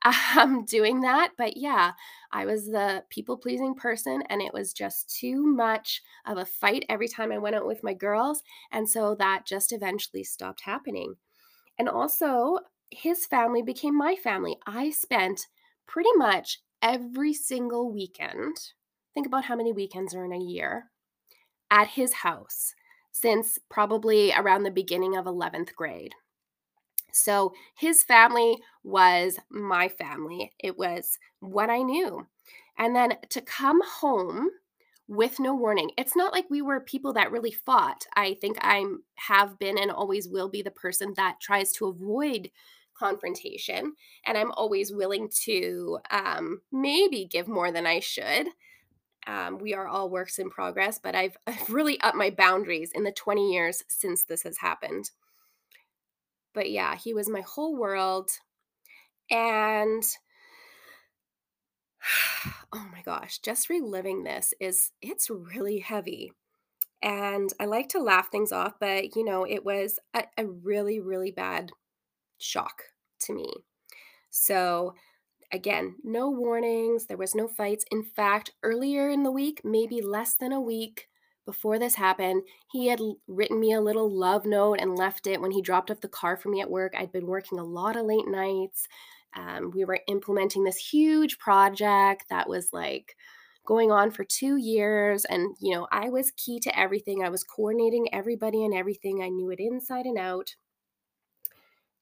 um, 0.37 0.65
doing 0.65 1.01
that, 1.03 1.33
but 1.37 1.57
yeah, 1.57 1.93
I 2.33 2.45
was 2.47 2.67
the 2.67 3.05
people 3.11 3.37
pleasing 3.37 3.75
person, 3.75 4.23
and 4.29 4.41
it 4.41 4.53
was 4.53 4.73
just 4.73 5.15
too 5.19 5.45
much 5.45 6.03
of 6.27 6.39
a 6.39 6.45
fight 6.45 6.85
every 6.89 7.09
time 7.09 7.33
I 7.33 7.39
went 7.39 7.57
out 7.57 7.67
with 7.67 7.83
my 7.83 7.95
girls. 7.95 8.43
And 8.71 8.89
so 8.89 9.15
that 9.17 9.45
just 9.47 9.73
eventually 9.73 10.23
stopped 10.25 10.61
happening. 10.63 11.15
And 11.79 11.89
also, 11.89 12.59
his 12.91 13.27
family 13.27 13.63
became 13.63 13.97
my 13.97 14.17
family. 14.17 14.57
I 14.67 14.91
spent 14.91 15.47
pretty 15.87 16.11
much 16.17 16.61
every 16.83 17.35
single 17.35 17.91
weekend 17.91 18.57
think 19.15 19.27
about 19.27 19.45
how 19.45 19.57
many 19.57 19.73
weekends 19.73 20.15
are 20.15 20.25
in 20.25 20.33
a 20.33 20.39
year 20.39 20.85
at 21.73 21.89
his 21.89 22.13
house 22.13 22.75
since 23.11 23.59
probably 23.69 24.33
around 24.33 24.63
the 24.63 24.71
beginning 24.71 25.17
of 25.17 25.25
11th 25.25 25.75
grade. 25.75 26.13
So 27.11 27.53
his 27.75 28.05
family 28.05 28.59
was 28.85 29.41
my 29.51 29.89
family. 29.89 30.53
It 30.61 30.79
was 30.79 31.19
what 31.41 31.69
I 31.69 31.83
knew. 31.83 32.29
And 32.79 32.95
then 32.95 33.15
to 33.31 33.41
come 33.41 33.81
home 33.85 34.51
with 35.09 35.41
no 35.41 35.55
warning. 35.55 35.91
It's 35.97 36.15
not 36.15 36.33
like 36.33 36.45
we 36.49 36.63
were 36.63 36.81
people 36.81 37.15
that 37.15 37.33
really 37.33 37.51
fought. 37.51 38.07
I 38.15 38.35
think 38.35 38.59
I 38.61 38.85
have 39.17 39.59
been 39.59 39.79
and 39.79 39.91
always 39.91 40.29
will 40.29 40.49
be 40.49 40.63
the 40.63 40.71
person 40.71 41.15
that 41.17 41.41
tries 41.41 41.73
to 41.73 41.87
avoid 41.87 42.51
confrontation. 42.99 43.95
And 44.27 44.37
I'm 44.37 44.53
always 44.53 44.93
willing 44.93 45.29
to 45.45 45.99
um, 46.11 46.63
maybe 46.73 47.29
give 47.31 47.49
more 47.49 47.71
than 47.71 47.87
I 47.87 48.01
should. 48.01 48.49
Um, 49.27 49.59
we 49.59 49.75
are 49.75 49.87
all 49.87 50.09
works 50.09 50.39
in 50.39 50.49
progress, 50.49 50.99
but 51.03 51.15
I've, 51.15 51.37
I've 51.47 51.69
really 51.69 52.01
upped 52.01 52.17
my 52.17 52.31
boundaries 52.31 52.93
in 52.95 53.05
the 53.05 53.13
20 53.13 53.53
years 53.53 53.83
since 53.89 54.25
this 54.25 54.43
has 54.43 54.59
happened. 54.59 55.11
But 56.55 56.71
yeah, 56.71 56.97
he 56.97 57.13
was 57.13 57.29
my 57.29 57.43
whole 57.43 57.77
world. 57.77 58.31
And 59.31 60.03
oh 62.73 62.87
my 62.93 63.03
gosh, 63.05 63.39
just 63.41 63.69
reliving 63.69 64.25
this 64.25 64.55
is 64.61 64.93
it's 65.03 65.31
really 65.31 65.79
heavy. 65.79 66.33
And 67.03 67.51
I 67.61 67.67
like 67.67 67.89
to 67.91 68.03
laugh 68.03 68.31
things 68.31 68.51
off, 68.51 68.75
but 68.81 69.15
you 69.15 69.25
know, 69.25 69.45
it 69.45 69.65
was 69.65 69.99
a, 70.15 70.25
a 70.37 70.47
really, 70.47 71.01
really 71.01 71.31
bad 71.31 71.71
shock 72.39 72.83
to 73.21 73.35
me. 73.35 73.53
So, 74.31 74.95
again, 75.53 75.97
no 76.05 76.31
warnings, 76.31 77.07
there 77.07 77.17
was 77.17 77.35
no 77.35 77.49
fights. 77.49 77.85
In 77.91 78.03
fact, 78.03 78.53
earlier 78.63 79.09
in 79.11 79.23
the 79.23 79.33
week, 79.33 79.61
maybe 79.65 80.01
less 80.01 80.35
than 80.35 80.53
a 80.53 80.61
week 80.61 81.09
before 81.47 81.79
this 81.79 81.95
happened, 81.95 82.43
he 82.71 82.89
had 82.89 83.01
written 83.27 83.59
me 83.59 83.73
a 83.73 83.81
little 83.81 84.11
love 84.11 84.45
note 84.45 84.81
and 84.81 84.99
left 84.99 85.27
it 85.27 85.41
when 85.41 85.51
he 85.51 85.63
dropped 85.63 85.91
off 85.91 86.03
the 86.03 86.09
car 86.09 86.37
for 86.37 86.51
me 86.51 86.61
at 86.61 86.71
work. 86.71 86.93
I'd 86.97 87.11
been 87.11 87.27
working 87.27 87.59
a 87.59 87.65
lot 87.65 87.97
of 87.97 88.05
late 88.05 88.29
nights. 88.29 88.87
Um, 89.35 89.71
we 89.75 89.85
were 89.87 90.01
implementing 90.09 90.65
this 90.65 90.77
huge 90.77 91.39
project 91.39 92.25
that 92.29 92.49
was 92.49 92.69
like 92.73 93.17
going 93.67 93.91
on 93.91 94.11
for 94.11 94.25
two 94.25 94.57
years. 94.57 95.25
And, 95.25 95.57
you 95.59 95.75
know, 95.75 95.87
I 95.91 96.11
was 96.11 96.33
key 96.33 96.61
to 96.61 96.79
everything. 96.79 97.23
I 97.23 97.31
was 97.31 97.45
coordinating 97.45 98.13
everybody 98.13 98.65
and 98.65 98.75
everything. 98.75 99.23
I 99.23 99.29
knew 99.29 99.51
it 99.51 99.61
inside 99.61 100.05
and 100.05 100.19
out. 100.19 100.55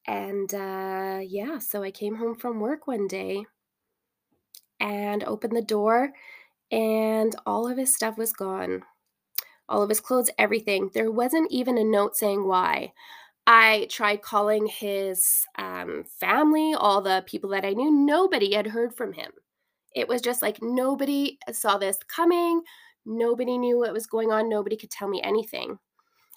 And 0.09 0.53
uh, 0.55 1.21
yeah, 1.23 1.59
so 1.59 1.83
I 1.83 1.91
came 1.91 2.17
home 2.17 2.35
from 2.35 2.61
work 2.61 2.87
one 2.87 3.07
day 3.07 3.47
and 4.81 5.25
opened 5.25 5.57
the 5.57 5.63
door, 5.63 6.13
and 6.71 7.35
all 7.47 7.69
of 7.71 7.79
his 7.79 7.95
stuff 7.95 8.19
was 8.19 8.33
gone. 8.33 8.83
All 9.69 9.83
of 9.83 9.89
his 9.91 10.01
clothes, 10.01 10.31
everything. 10.39 10.91
There 10.95 11.13
wasn't 11.13 11.53
even 11.53 11.79
a 11.79 11.85
note 11.85 12.17
saying 12.17 12.47
why. 12.47 12.93
I 13.47 13.89
tried 13.91 14.23
calling 14.23 14.67
his 14.67 15.47
um, 15.59 16.05
family, 16.21 16.75
all 16.79 17.03
the 17.03 17.25
people 17.27 17.51
that 17.51 17.65
I 17.65 17.73
knew. 17.73 17.91
Nobody 17.93 18.55
had 18.55 18.69
heard 18.69 18.95
from 18.95 19.15
him. 19.15 19.33
It 19.95 20.09
was 20.09 20.23
just 20.23 20.43
like 20.43 20.59
nobody 20.63 21.39
saw 21.53 21.79
this 21.79 21.99
coming. 22.09 22.63
Nobody 23.07 23.59
knew 23.59 23.79
what 23.79 23.93
was 23.95 24.07
going 24.07 24.33
on. 24.33 24.49
Nobody 24.49 24.77
could 24.77 24.91
tell 24.91 25.09
me 25.09 25.23
anything. 25.23 25.79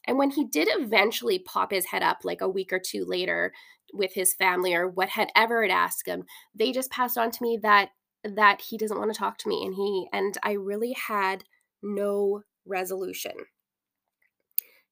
And 0.07 0.17
when 0.17 0.31
he 0.31 0.45
did 0.45 0.67
eventually 0.71 1.39
pop 1.39 1.71
his 1.71 1.85
head 1.85 2.03
up, 2.03 2.19
like 2.23 2.41
a 2.41 2.49
week 2.49 2.73
or 2.73 2.79
two 2.79 3.05
later, 3.05 3.53
with 3.93 4.13
his 4.13 4.33
family 4.33 4.73
or 4.73 4.87
what 4.87 5.09
had 5.09 5.29
ever 5.35 5.63
had 5.63 5.71
asked 5.71 6.07
him, 6.07 6.25
they 6.53 6.71
just 6.71 6.91
passed 6.91 7.17
on 7.17 7.31
to 7.31 7.43
me 7.43 7.57
that 7.61 7.89
that 8.23 8.61
he 8.61 8.77
doesn't 8.77 8.99
want 8.99 9.13
to 9.13 9.17
talk 9.17 9.37
to 9.37 9.49
me, 9.49 9.65
and 9.65 9.73
he 9.73 10.07
and 10.11 10.37
I 10.43 10.53
really 10.53 10.93
had 10.93 11.43
no 11.81 12.43
resolution. 12.65 13.31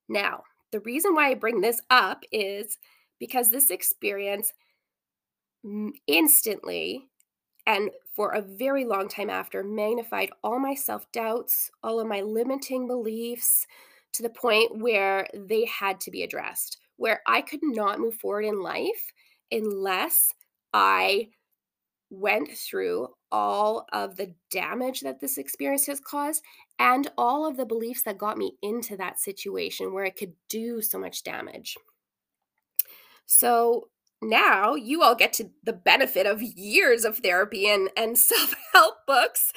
Now, 0.07 0.43
the 0.71 0.79
reason 0.79 1.13
why 1.13 1.29
I 1.29 1.33
bring 1.35 1.61
this 1.61 1.81
up 1.89 2.23
is 2.31 2.77
because 3.19 3.49
this 3.49 3.69
experience 3.69 4.53
instantly 6.07 7.09
and 7.65 7.89
for 8.15 8.31
a 8.31 8.41
very 8.41 8.85
long 8.85 9.09
time 9.09 9.29
after 9.29 9.63
magnified 9.63 10.31
all 10.43 10.59
my 10.59 10.73
self 10.73 11.11
doubts, 11.11 11.69
all 11.83 11.99
of 11.99 12.07
my 12.07 12.21
limiting 12.21 12.87
beliefs 12.87 13.67
to 14.17 14.23
the 14.23 14.29
point 14.29 14.79
where 14.79 15.27
they 15.33 15.65
had 15.65 15.99
to 16.01 16.11
be 16.11 16.23
addressed, 16.23 16.77
where 16.97 17.21
I 17.27 17.41
could 17.41 17.61
not 17.63 17.99
move 17.99 18.15
forward 18.15 18.45
in 18.45 18.61
life 18.61 19.13
unless 19.51 20.33
I 20.73 21.29
went 22.09 22.49
through 22.49 23.09
all 23.31 23.85
of 23.91 24.15
the 24.15 24.33
damage 24.49 25.01
that 25.01 25.19
this 25.19 25.37
experience 25.37 25.85
has 25.87 25.99
caused 25.99 26.43
and 26.79 27.09
all 27.17 27.45
of 27.45 27.57
the 27.57 27.65
beliefs 27.65 28.03
that 28.03 28.17
got 28.17 28.37
me 28.37 28.53
into 28.61 28.95
that 28.97 29.19
situation 29.19 29.93
where 29.93 30.05
it 30.05 30.15
could 30.15 30.33
do 30.49 30.81
so 30.81 30.97
much 30.97 31.23
damage. 31.23 31.75
So 33.25 33.89
now 34.21 34.75
you 34.75 35.03
all 35.03 35.15
get 35.15 35.33
to 35.33 35.49
the 35.63 35.73
benefit 35.73 36.25
of 36.25 36.41
years 36.41 37.05
of 37.05 37.17
therapy 37.17 37.67
and, 37.67 37.89
and 37.95 38.17
self-help 38.17 39.05
books. 39.05 39.51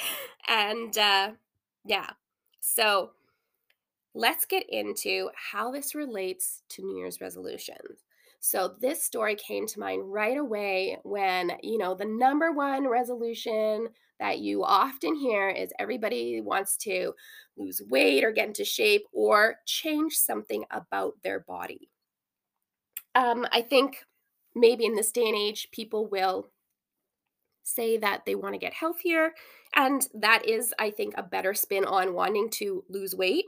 And 0.48 0.96
uh, 0.98 1.32
yeah, 1.84 2.10
so 2.60 3.12
let's 4.14 4.44
get 4.44 4.64
into 4.68 5.30
how 5.34 5.70
this 5.70 5.94
relates 5.94 6.62
to 6.70 6.82
New 6.82 6.98
Year's 6.98 7.20
resolutions. 7.20 8.04
So 8.40 8.74
this 8.80 9.02
story 9.02 9.36
came 9.36 9.66
to 9.66 9.80
mind 9.80 10.12
right 10.12 10.38
away 10.38 10.98
when, 11.02 11.52
you 11.62 11.76
know, 11.76 11.94
the 11.94 12.06
number 12.06 12.52
one 12.52 12.88
resolution 12.88 13.88
that 14.18 14.38
you 14.38 14.64
often 14.64 15.14
hear 15.14 15.50
is 15.50 15.72
everybody 15.78 16.40
wants 16.40 16.76
to 16.78 17.12
lose 17.56 17.82
weight 17.88 18.24
or 18.24 18.32
get 18.32 18.48
into 18.48 18.64
shape 18.64 19.02
or 19.12 19.56
change 19.66 20.14
something 20.14 20.64
about 20.70 21.14
their 21.22 21.40
body. 21.40 21.90
Um, 23.14 23.46
I 23.52 23.62
think 23.62 24.04
maybe 24.54 24.86
in 24.86 24.94
this 24.94 25.12
day 25.12 25.26
and 25.26 25.36
age, 25.36 25.68
people 25.70 26.06
will 26.06 26.50
say 27.62 27.98
that 27.98 28.24
they 28.24 28.34
want 28.34 28.54
to 28.54 28.58
get 28.58 28.72
healthier. 28.72 29.32
And 29.76 30.06
that 30.14 30.46
is, 30.46 30.74
I 30.78 30.90
think, 30.90 31.14
a 31.16 31.22
better 31.22 31.54
spin 31.54 31.84
on 31.84 32.14
wanting 32.14 32.50
to 32.50 32.84
lose 32.88 33.14
weight. 33.14 33.44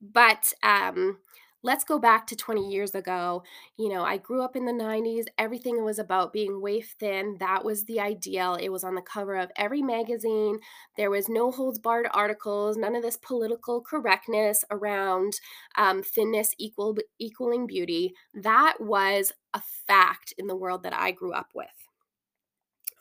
But 0.00 0.52
um, 0.62 1.18
let's 1.62 1.84
go 1.84 1.98
back 1.98 2.26
to 2.28 2.36
20 2.36 2.70
years 2.70 2.94
ago. 2.94 3.42
You 3.76 3.88
know, 3.90 4.02
I 4.02 4.16
grew 4.16 4.42
up 4.42 4.56
in 4.56 4.64
the 4.64 4.72
90s. 4.72 5.26
Everything 5.38 5.84
was 5.84 5.98
about 5.98 6.32
being 6.32 6.60
waif 6.62 6.94
thin. 6.98 7.36
That 7.40 7.64
was 7.64 7.84
the 7.84 8.00
ideal. 8.00 8.54
It 8.54 8.70
was 8.70 8.84
on 8.84 8.94
the 8.94 9.02
cover 9.02 9.36
of 9.36 9.50
every 9.56 9.82
magazine. 9.82 10.58
There 10.96 11.10
was 11.10 11.28
no 11.28 11.50
holds 11.50 11.78
barred 11.78 12.08
articles, 12.12 12.76
none 12.76 12.96
of 12.96 13.02
this 13.02 13.18
political 13.18 13.80
correctness 13.82 14.64
around 14.70 15.34
um, 15.76 16.02
thinness 16.02 16.54
equal, 16.58 16.96
equaling 17.18 17.66
beauty. 17.66 18.14
That 18.34 18.76
was 18.80 19.32
a 19.52 19.60
fact 19.86 20.32
in 20.38 20.46
the 20.46 20.56
world 20.56 20.82
that 20.84 20.94
I 20.94 21.10
grew 21.10 21.32
up 21.32 21.50
with. 21.54 21.79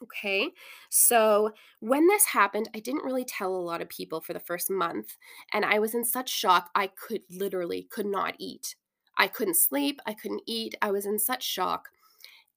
Okay. 0.01 0.49
So 0.89 1.51
when 1.79 2.07
this 2.07 2.25
happened, 2.25 2.69
I 2.73 2.79
didn't 2.79 3.03
really 3.03 3.25
tell 3.25 3.53
a 3.53 3.57
lot 3.57 3.81
of 3.81 3.89
people 3.89 4.21
for 4.21 4.33
the 4.33 4.39
first 4.39 4.69
month. 4.69 5.17
And 5.53 5.65
I 5.65 5.79
was 5.79 5.93
in 5.93 6.05
such 6.05 6.29
shock, 6.29 6.69
I 6.73 6.87
could 6.87 7.21
literally 7.29 7.87
could 7.89 8.05
not 8.05 8.35
eat. 8.37 8.75
I 9.17 9.27
couldn't 9.27 9.57
sleep. 9.57 9.99
I 10.05 10.13
couldn't 10.13 10.43
eat. 10.47 10.75
I 10.81 10.91
was 10.91 11.05
in 11.05 11.19
such 11.19 11.43
shock. 11.43 11.89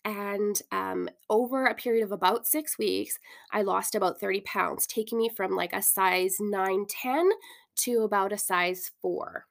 And 0.04 0.60
um, 0.70 1.08
over 1.28 1.66
a 1.66 1.74
period 1.74 2.04
of 2.04 2.12
about 2.12 2.46
six 2.46 2.78
weeks, 2.78 3.18
I 3.52 3.62
lost 3.62 3.94
about 3.94 4.20
30 4.20 4.40
pounds, 4.42 4.86
taking 4.86 5.18
me 5.18 5.28
from 5.28 5.54
like 5.54 5.72
a 5.72 5.82
size 5.82 6.36
9, 6.40 6.86
10 6.88 7.30
to 7.78 8.02
about 8.02 8.32
a 8.32 8.38
size 8.38 8.90
4. 9.00 9.46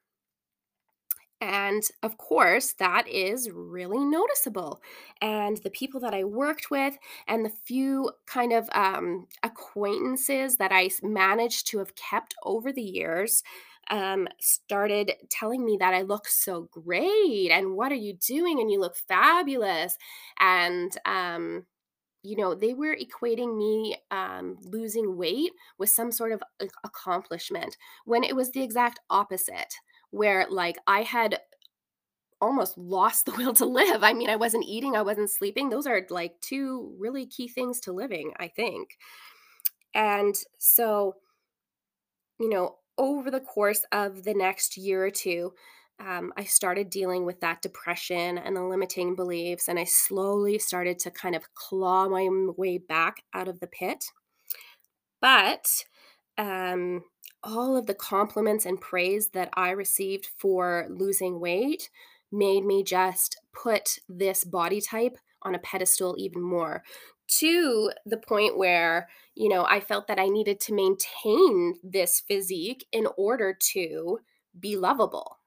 And 1.42 1.82
of 2.04 2.18
course, 2.18 2.74
that 2.74 3.08
is 3.08 3.50
really 3.52 4.04
noticeable. 4.04 4.80
And 5.20 5.56
the 5.56 5.70
people 5.70 5.98
that 6.02 6.14
I 6.14 6.22
worked 6.22 6.70
with 6.70 6.96
and 7.26 7.44
the 7.44 7.50
few 7.50 8.12
kind 8.26 8.52
of 8.52 8.68
um, 8.70 9.26
acquaintances 9.42 10.56
that 10.58 10.70
I 10.72 10.88
managed 11.02 11.66
to 11.68 11.78
have 11.78 11.96
kept 11.96 12.36
over 12.44 12.72
the 12.72 12.80
years 12.82 13.42
um, 13.90 14.28
started 14.38 15.14
telling 15.30 15.64
me 15.64 15.76
that 15.80 15.92
I 15.94 16.02
look 16.02 16.28
so 16.28 16.68
great 16.70 17.50
and 17.50 17.74
what 17.74 17.90
are 17.90 17.96
you 17.96 18.12
doing? 18.14 18.60
And 18.60 18.70
you 18.70 18.78
look 18.78 18.94
fabulous. 18.94 19.98
And, 20.38 20.96
um, 21.04 21.66
you 22.22 22.36
know, 22.36 22.54
they 22.54 22.72
were 22.74 22.96
equating 22.96 23.56
me 23.56 23.96
um, 24.12 24.58
losing 24.62 25.16
weight 25.16 25.52
with 25.78 25.90
some 25.90 26.12
sort 26.12 26.32
of 26.32 26.42
accomplishment 26.84 27.76
when 28.04 28.22
it 28.22 28.36
was 28.36 28.52
the 28.52 28.62
exact 28.62 29.00
opposite 29.10 29.74
where 30.12 30.46
like 30.48 30.78
I 30.86 31.02
had 31.02 31.40
almost 32.40 32.76
lost 32.78 33.26
the 33.26 33.32
will 33.32 33.54
to 33.54 33.66
live. 33.66 34.04
I 34.04 34.12
mean, 34.12 34.30
I 34.30 34.36
wasn't 34.36 34.66
eating, 34.66 34.94
I 34.94 35.02
wasn't 35.02 35.30
sleeping. 35.30 35.70
Those 35.70 35.86
are 35.86 36.06
like 36.10 36.40
two 36.40 36.94
really 36.98 37.26
key 37.26 37.48
things 37.48 37.80
to 37.80 37.92
living, 37.92 38.32
I 38.38 38.48
think. 38.48 38.96
And 39.94 40.34
so, 40.58 41.16
you 42.38 42.48
know, 42.48 42.76
over 42.98 43.30
the 43.30 43.40
course 43.40 43.84
of 43.92 44.24
the 44.24 44.34
next 44.34 44.76
year 44.76 45.04
or 45.04 45.10
two, 45.10 45.52
um, 46.00 46.32
I 46.36 46.44
started 46.44 46.90
dealing 46.90 47.24
with 47.24 47.40
that 47.40 47.62
depression 47.62 48.38
and 48.38 48.56
the 48.56 48.62
limiting 48.62 49.14
beliefs, 49.14 49.68
and 49.68 49.78
I 49.78 49.84
slowly 49.84 50.58
started 50.58 50.98
to 51.00 51.10
kind 51.10 51.36
of 51.36 51.54
claw 51.54 52.08
my 52.08 52.28
way 52.56 52.78
back 52.78 53.22
out 53.34 53.48
of 53.48 53.60
the 53.60 53.66
pit. 53.66 54.04
But 55.20 55.84
um, 56.38 57.04
all 57.44 57.76
of 57.76 57.86
the 57.86 57.94
compliments 57.94 58.66
and 58.66 58.80
praise 58.80 59.28
that 59.30 59.50
I 59.54 59.70
received 59.70 60.28
for 60.36 60.86
losing 60.90 61.40
weight 61.40 61.90
made 62.30 62.64
me 62.64 62.82
just 62.82 63.36
put 63.52 63.98
this 64.08 64.44
body 64.44 64.80
type 64.80 65.18
on 65.42 65.54
a 65.54 65.58
pedestal 65.58 66.14
even 66.18 66.40
more 66.40 66.82
to 67.26 67.90
the 68.04 68.16
point 68.16 68.58
where, 68.58 69.08
you 69.34 69.48
know, 69.48 69.64
I 69.64 69.80
felt 69.80 70.06
that 70.06 70.18
I 70.18 70.28
needed 70.28 70.60
to 70.60 70.74
maintain 70.74 71.74
this 71.82 72.20
physique 72.20 72.86
in 72.92 73.06
order 73.16 73.56
to 73.72 74.20
be 74.58 74.76
lovable. 74.76 75.38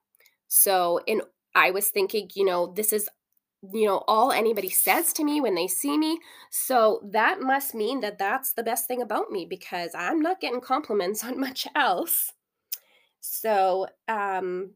So, 0.47 0.99
in 1.05 1.21
I 1.53 1.71
was 1.71 1.89
thinking, 1.89 2.29
you 2.35 2.45
know, 2.45 2.73
this 2.75 2.91
is 2.91 3.07
you 3.74 3.86
know 3.86 4.03
all 4.07 4.31
anybody 4.31 4.69
says 4.69 5.13
to 5.13 5.24
me 5.24 5.41
when 5.41 5.55
they 5.55 5.67
see 5.67 5.98
me. 5.98 6.19
So 6.50 7.01
that 7.12 7.41
must 7.41 7.75
mean 7.75 8.00
that 8.01 8.17
that's 8.17 8.53
the 8.53 8.63
best 8.63 8.88
thing 8.88 9.01
about 9.01 9.31
me 9.31 9.45
because 9.45 9.91
i'm 9.95 10.22
not 10.22 10.41
getting 10.41 10.62
compliments 10.62 11.24
on 11.24 11.39
much 11.48 11.67
else. 11.75 12.31
So 13.19 13.88
um 14.07 14.72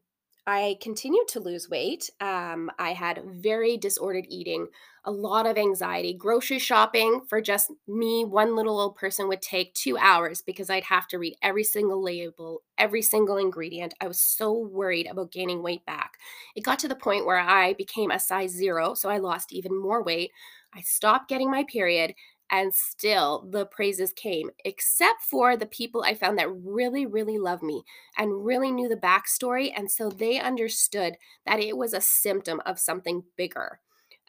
I 0.50 0.78
continued 0.82 1.28
to 1.28 1.38
lose 1.38 1.70
weight. 1.70 2.10
Um, 2.20 2.72
I 2.76 2.92
had 2.92 3.22
very 3.24 3.76
disordered 3.76 4.26
eating, 4.28 4.66
a 5.04 5.12
lot 5.12 5.46
of 5.46 5.56
anxiety. 5.56 6.12
Grocery 6.12 6.58
shopping 6.58 7.20
for 7.28 7.40
just 7.40 7.70
me, 7.86 8.24
one 8.24 8.56
little 8.56 8.80
old 8.80 8.96
person, 8.96 9.28
would 9.28 9.42
take 9.42 9.72
two 9.74 9.96
hours 9.96 10.42
because 10.42 10.68
I'd 10.68 10.82
have 10.82 11.06
to 11.08 11.18
read 11.18 11.36
every 11.40 11.62
single 11.62 12.02
label, 12.02 12.62
every 12.76 13.00
single 13.00 13.36
ingredient. 13.36 13.94
I 14.00 14.08
was 14.08 14.20
so 14.20 14.52
worried 14.52 15.06
about 15.06 15.30
gaining 15.30 15.62
weight 15.62 15.86
back. 15.86 16.18
It 16.56 16.64
got 16.64 16.80
to 16.80 16.88
the 16.88 16.96
point 16.96 17.26
where 17.26 17.38
I 17.38 17.74
became 17.74 18.10
a 18.10 18.18
size 18.18 18.50
zero, 18.50 18.94
so 18.94 19.08
I 19.08 19.18
lost 19.18 19.52
even 19.52 19.80
more 19.80 20.02
weight. 20.02 20.32
I 20.74 20.80
stopped 20.80 21.28
getting 21.28 21.50
my 21.50 21.62
period 21.62 22.14
and 22.50 22.74
still 22.74 23.46
the 23.50 23.64
praises 23.66 24.12
came, 24.12 24.50
except 24.64 25.22
for 25.22 25.56
the 25.56 25.66
people 25.66 26.02
I 26.02 26.14
found 26.14 26.38
that 26.38 26.52
really, 26.52 27.06
really 27.06 27.38
loved 27.38 27.62
me 27.62 27.84
and 28.16 28.44
really 28.44 28.72
knew 28.72 28.88
the 28.88 28.96
backstory. 28.96 29.72
And 29.74 29.90
so 29.90 30.10
they 30.10 30.40
understood 30.40 31.16
that 31.46 31.60
it 31.60 31.76
was 31.76 31.94
a 31.94 32.00
symptom 32.00 32.60
of 32.66 32.78
something 32.78 33.22
bigger, 33.36 33.80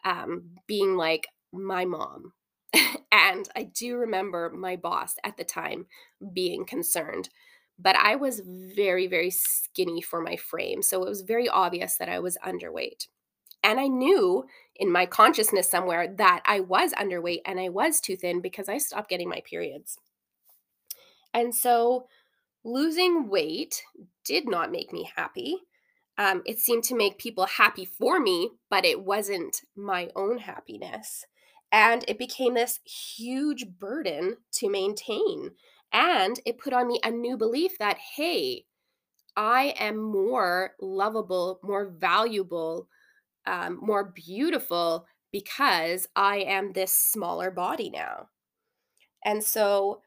um, 0.04 0.50
being 0.66 0.96
like 0.96 1.28
my 1.52 1.84
mom. 1.84 2.32
and 3.12 3.48
I 3.56 3.64
do 3.64 3.96
remember 3.96 4.50
my 4.50 4.76
boss 4.76 5.14
at 5.24 5.36
the 5.36 5.44
time 5.44 5.86
being 6.32 6.64
concerned. 6.64 7.28
But 7.78 7.96
I 7.96 8.16
was 8.16 8.42
very, 8.44 9.08
very 9.08 9.30
skinny 9.30 10.00
for 10.00 10.20
my 10.20 10.36
frame. 10.36 10.82
So 10.82 11.02
it 11.02 11.08
was 11.08 11.22
very 11.22 11.48
obvious 11.48 11.96
that 11.96 12.08
I 12.08 12.20
was 12.20 12.38
underweight. 12.46 13.06
And 13.62 13.78
I 13.78 13.86
knew 13.86 14.44
in 14.76 14.90
my 14.90 15.06
consciousness 15.06 15.70
somewhere 15.70 16.12
that 16.16 16.42
I 16.44 16.60
was 16.60 16.92
underweight 16.94 17.42
and 17.44 17.60
I 17.60 17.68
was 17.68 18.00
too 18.00 18.16
thin 18.16 18.40
because 18.40 18.68
I 18.68 18.78
stopped 18.78 19.10
getting 19.10 19.28
my 19.28 19.42
periods. 19.48 19.98
And 21.34 21.54
so 21.54 22.06
losing 22.64 23.28
weight 23.28 23.82
did 24.24 24.48
not 24.48 24.72
make 24.72 24.92
me 24.92 25.10
happy. 25.16 25.56
Um, 26.18 26.42
it 26.44 26.58
seemed 26.58 26.84
to 26.84 26.96
make 26.96 27.18
people 27.18 27.46
happy 27.46 27.84
for 27.84 28.20
me, 28.20 28.50
but 28.68 28.84
it 28.84 29.02
wasn't 29.02 29.62
my 29.74 30.10
own 30.14 30.38
happiness. 30.38 31.24
And 31.70 32.04
it 32.06 32.18
became 32.18 32.54
this 32.54 32.80
huge 32.84 33.66
burden 33.78 34.36
to 34.52 34.68
maintain. 34.68 35.52
And 35.90 36.38
it 36.44 36.58
put 36.58 36.72
on 36.72 36.86
me 36.86 37.00
a 37.02 37.10
new 37.10 37.36
belief 37.36 37.78
that, 37.78 37.96
hey, 38.16 38.66
I 39.36 39.74
am 39.78 39.96
more 39.96 40.72
lovable, 40.80 41.60
more 41.62 41.86
valuable, 41.86 42.88
um, 43.46 43.78
more 43.80 44.12
beautiful 44.14 45.06
because 45.32 46.06
I 46.14 46.38
am 46.38 46.72
this 46.72 46.92
smaller 46.92 47.50
body 47.50 47.90
now. 47.90 48.28
And 49.24 49.42
so 49.42 50.02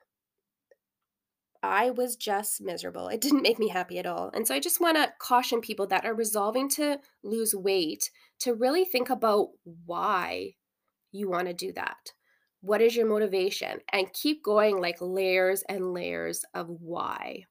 I 1.64 1.90
was 1.90 2.16
just 2.16 2.62
miserable. 2.62 3.08
It 3.08 3.22
didn't 3.22 3.42
make 3.42 3.58
me 3.58 3.70
happy 3.70 3.98
at 3.98 4.06
all. 4.06 4.30
And 4.34 4.48
so 4.48 4.54
I 4.54 4.60
just 4.60 4.80
want 4.80 4.98
to 4.98 5.12
caution 5.20 5.62
people 5.62 5.88
that 5.88 6.06
are 6.06 6.14
resolving 6.14 6.70
to 6.72 7.00
lose 7.24 7.56
weight 7.56 8.12
to 8.42 8.54
really 8.54 8.86
think 8.86 9.10
about 9.10 9.50
why 9.86 10.56
you 11.12 11.30
want 11.30 11.48
to 11.48 11.54
do 11.54 11.72
that. 11.74 12.12
What 12.62 12.82
is 12.82 12.96
your 12.96 13.08
motivation? 13.08 13.80
And 13.92 14.14
keep 14.14 14.44
going 14.44 14.80
like 14.80 14.98
layers 15.00 15.64
and 15.68 15.94
layers 15.94 16.44
of 16.54 16.68
why. 16.68 17.46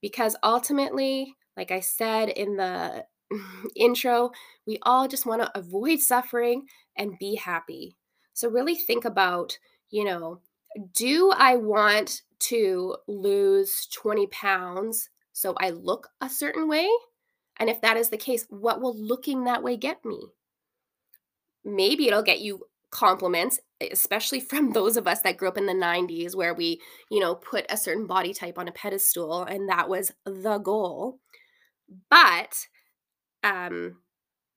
Because 0.00 0.36
ultimately, 0.42 1.34
like 1.56 1.70
I 1.70 1.80
said 1.80 2.28
in 2.28 2.56
the 2.56 3.04
intro, 3.76 4.30
we 4.66 4.78
all 4.82 5.08
just 5.08 5.26
want 5.26 5.42
to 5.42 5.58
avoid 5.58 6.00
suffering 6.00 6.66
and 6.96 7.18
be 7.18 7.36
happy. 7.36 7.96
So, 8.32 8.48
really 8.48 8.74
think 8.76 9.04
about, 9.04 9.58
you 9.90 10.04
know, 10.04 10.40
do 10.94 11.32
I 11.36 11.56
want 11.56 12.22
to 12.40 12.96
lose 13.06 13.86
20 13.92 14.26
pounds 14.28 15.10
so 15.32 15.54
I 15.58 15.70
look 15.70 16.08
a 16.20 16.28
certain 16.28 16.68
way? 16.68 16.88
And 17.58 17.70
if 17.70 17.80
that 17.82 17.96
is 17.96 18.10
the 18.10 18.16
case, 18.16 18.46
what 18.48 18.80
will 18.80 18.96
looking 18.96 19.44
that 19.44 19.62
way 19.62 19.76
get 19.76 20.04
me? 20.04 20.20
Maybe 21.64 22.06
it'll 22.06 22.22
get 22.22 22.40
you 22.40 22.66
compliments, 22.90 23.58
especially 23.92 24.40
from 24.40 24.72
those 24.72 24.96
of 24.96 25.06
us 25.08 25.20
that 25.22 25.36
grew 25.36 25.48
up 25.48 25.58
in 25.58 25.66
the 25.66 25.74
90s 25.74 26.34
where 26.34 26.54
we, 26.54 26.80
you 27.10 27.20
know, 27.20 27.34
put 27.34 27.66
a 27.68 27.76
certain 27.76 28.06
body 28.06 28.32
type 28.34 28.58
on 28.58 28.68
a 28.68 28.72
pedestal 28.72 29.42
and 29.44 29.68
that 29.68 29.88
was 29.88 30.12
the 30.24 30.58
goal. 30.58 31.18
But 32.10 32.66
um, 33.44 33.98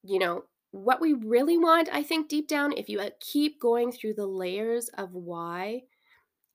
you 0.03 0.19
know, 0.19 0.45
what 0.71 1.01
we 1.01 1.13
really 1.13 1.57
want, 1.57 1.89
I 1.91 2.03
think, 2.03 2.29
deep 2.29 2.47
down, 2.47 2.73
if 2.73 2.89
you 2.89 2.99
uh, 3.01 3.11
keep 3.19 3.59
going 3.61 3.91
through 3.91 4.15
the 4.15 4.27
layers 4.27 4.89
of 4.89 5.13
why, 5.13 5.83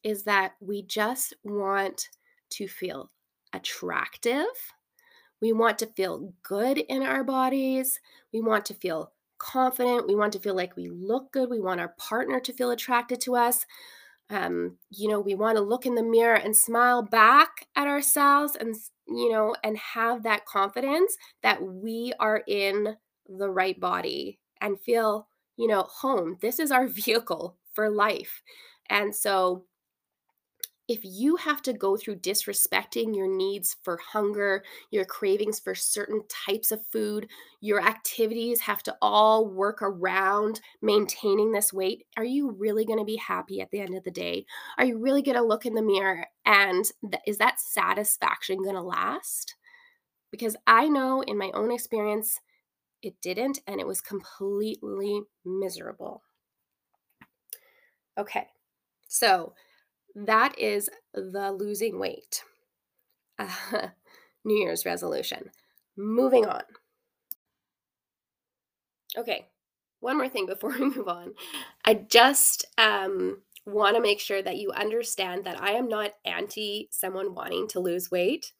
is 0.04 0.24
that 0.24 0.54
we 0.60 0.82
just 0.82 1.34
want 1.44 2.08
to 2.50 2.68
feel 2.68 3.10
attractive. 3.52 4.46
We 5.40 5.52
want 5.52 5.78
to 5.80 5.86
feel 5.86 6.32
good 6.42 6.78
in 6.78 7.02
our 7.02 7.24
bodies. 7.24 8.00
We 8.32 8.40
want 8.40 8.64
to 8.66 8.74
feel 8.74 9.12
confident. 9.38 10.06
We 10.06 10.14
want 10.14 10.32
to 10.34 10.38
feel 10.40 10.54
like 10.54 10.76
we 10.76 10.88
look 10.88 11.32
good. 11.32 11.50
We 11.50 11.60
want 11.60 11.80
our 11.80 11.94
partner 11.98 12.40
to 12.40 12.52
feel 12.52 12.70
attracted 12.70 13.20
to 13.22 13.36
us. 13.36 13.66
Um, 14.32 14.78
you 14.90 15.08
know, 15.08 15.20
we 15.20 15.34
want 15.34 15.56
to 15.56 15.62
look 15.62 15.86
in 15.86 15.94
the 15.94 16.02
mirror 16.02 16.36
and 16.36 16.56
smile 16.56 17.02
back 17.02 17.66
at 17.76 17.86
ourselves 17.86 18.56
and 18.56 18.74
you 19.08 19.30
know, 19.30 19.54
and 19.62 19.76
have 19.76 20.22
that 20.22 20.46
confidence 20.46 21.16
that 21.42 21.62
we 21.62 22.14
are 22.18 22.42
in 22.46 22.96
the 23.28 23.50
right 23.50 23.78
body 23.78 24.38
and 24.60 24.80
feel, 24.80 25.28
you 25.56 25.66
know, 25.68 25.82
home. 25.82 26.38
This 26.40 26.58
is 26.58 26.70
our 26.70 26.86
vehicle 26.88 27.56
for 27.74 27.90
life. 27.90 28.42
And 28.88 29.14
so 29.14 29.64
if 30.88 31.00
you 31.04 31.36
have 31.36 31.62
to 31.62 31.72
go 31.72 31.96
through 31.96 32.16
disrespecting 32.16 33.14
your 33.14 33.28
needs 33.28 33.76
for 33.82 33.98
hunger, 33.98 34.64
your 34.90 35.04
cravings 35.04 35.60
for 35.60 35.74
certain 35.74 36.22
types 36.28 36.72
of 36.72 36.84
food, 36.86 37.28
your 37.60 37.80
activities 37.80 38.60
have 38.60 38.82
to 38.82 38.96
all 39.00 39.48
work 39.48 39.80
around 39.80 40.60
maintaining 40.80 41.52
this 41.52 41.72
weight, 41.72 42.04
are 42.16 42.24
you 42.24 42.50
really 42.50 42.84
going 42.84 42.98
to 42.98 43.04
be 43.04 43.16
happy 43.16 43.60
at 43.60 43.70
the 43.70 43.80
end 43.80 43.94
of 43.94 44.02
the 44.04 44.10
day? 44.10 44.44
Are 44.76 44.84
you 44.84 44.98
really 44.98 45.22
going 45.22 45.36
to 45.36 45.42
look 45.42 45.66
in 45.66 45.74
the 45.74 45.82
mirror 45.82 46.26
and 46.44 46.84
th- 47.02 47.22
is 47.26 47.38
that 47.38 47.60
satisfaction 47.60 48.62
going 48.62 48.74
to 48.74 48.82
last? 48.82 49.54
Because 50.30 50.56
I 50.66 50.88
know 50.88 51.22
in 51.22 51.38
my 51.38 51.50
own 51.54 51.70
experience, 51.70 52.40
it 53.02 53.20
didn't, 53.20 53.60
and 53.66 53.80
it 53.80 53.86
was 53.86 54.00
completely 54.00 55.22
miserable. 55.44 56.22
Okay, 58.18 58.46
so 59.08 59.54
that 60.14 60.58
is 60.58 60.90
the 61.14 61.52
losing 61.52 61.98
weight. 61.98 62.42
Uh, 63.38 63.88
New 64.44 64.56
Year's 64.56 64.84
resolution. 64.84 65.50
Moving 65.96 66.46
on. 66.46 66.62
Okay, 69.16 69.46
one 70.00 70.16
more 70.16 70.28
thing 70.28 70.46
before 70.46 70.70
we 70.78 70.84
move 70.84 71.08
on. 71.08 71.34
I 71.84 71.94
just 71.94 72.64
um, 72.78 73.42
want 73.66 73.96
to 73.96 74.02
make 74.02 74.20
sure 74.20 74.42
that 74.42 74.56
you 74.56 74.72
understand 74.72 75.44
that 75.44 75.60
I 75.60 75.72
am 75.72 75.88
not 75.88 76.12
anti 76.24 76.88
someone 76.90 77.34
wanting 77.34 77.68
to 77.68 77.80
lose 77.80 78.10
weight. 78.10 78.52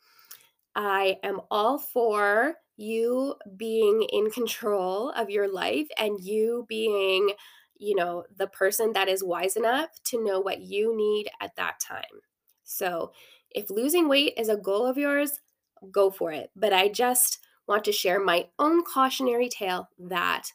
I 0.75 1.19
am 1.23 1.41
all 1.51 1.79
for 1.79 2.55
you 2.77 3.35
being 3.57 4.07
in 4.11 4.31
control 4.31 5.11
of 5.11 5.31
your 5.31 5.53
life 5.53 5.87
and 5.99 6.19
you 6.21 6.65
being 6.69 7.33
you 7.83 7.97
know, 7.97 8.23
the 8.37 8.47
person 8.47 8.92
that 8.92 9.09
is 9.09 9.25
wise 9.25 9.57
enough 9.57 9.88
to 10.05 10.25
know 10.25 10.38
what 10.38 10.61
you 10.61 10.97
need 10.97 11.29
at 11.40 11.57
that 11.57 11.81
time. 11.81 12.21
So, 12.62 13.11
if 13.51 13.68
losing 13.71 14.09
weight 14.09 14.35
is 14.38 14.49
a 14.49 14.57
goal 14.57 14.87
of 14.87 14.97
yours, 14.97 15.40
go 15.90 16.09
for 16.09 16.31
it. 16.31 16.51
But 16.55 16.73
I 16.73 16.87
just 16.88 17.40
want 17.66 17.85
to 17.85 17.92
share 17.92 18.21
my 18.21 18.47
own 18.59 18.85
cautionary 18.85 19.49
tale 19.49 19.88
that 19.99 20.53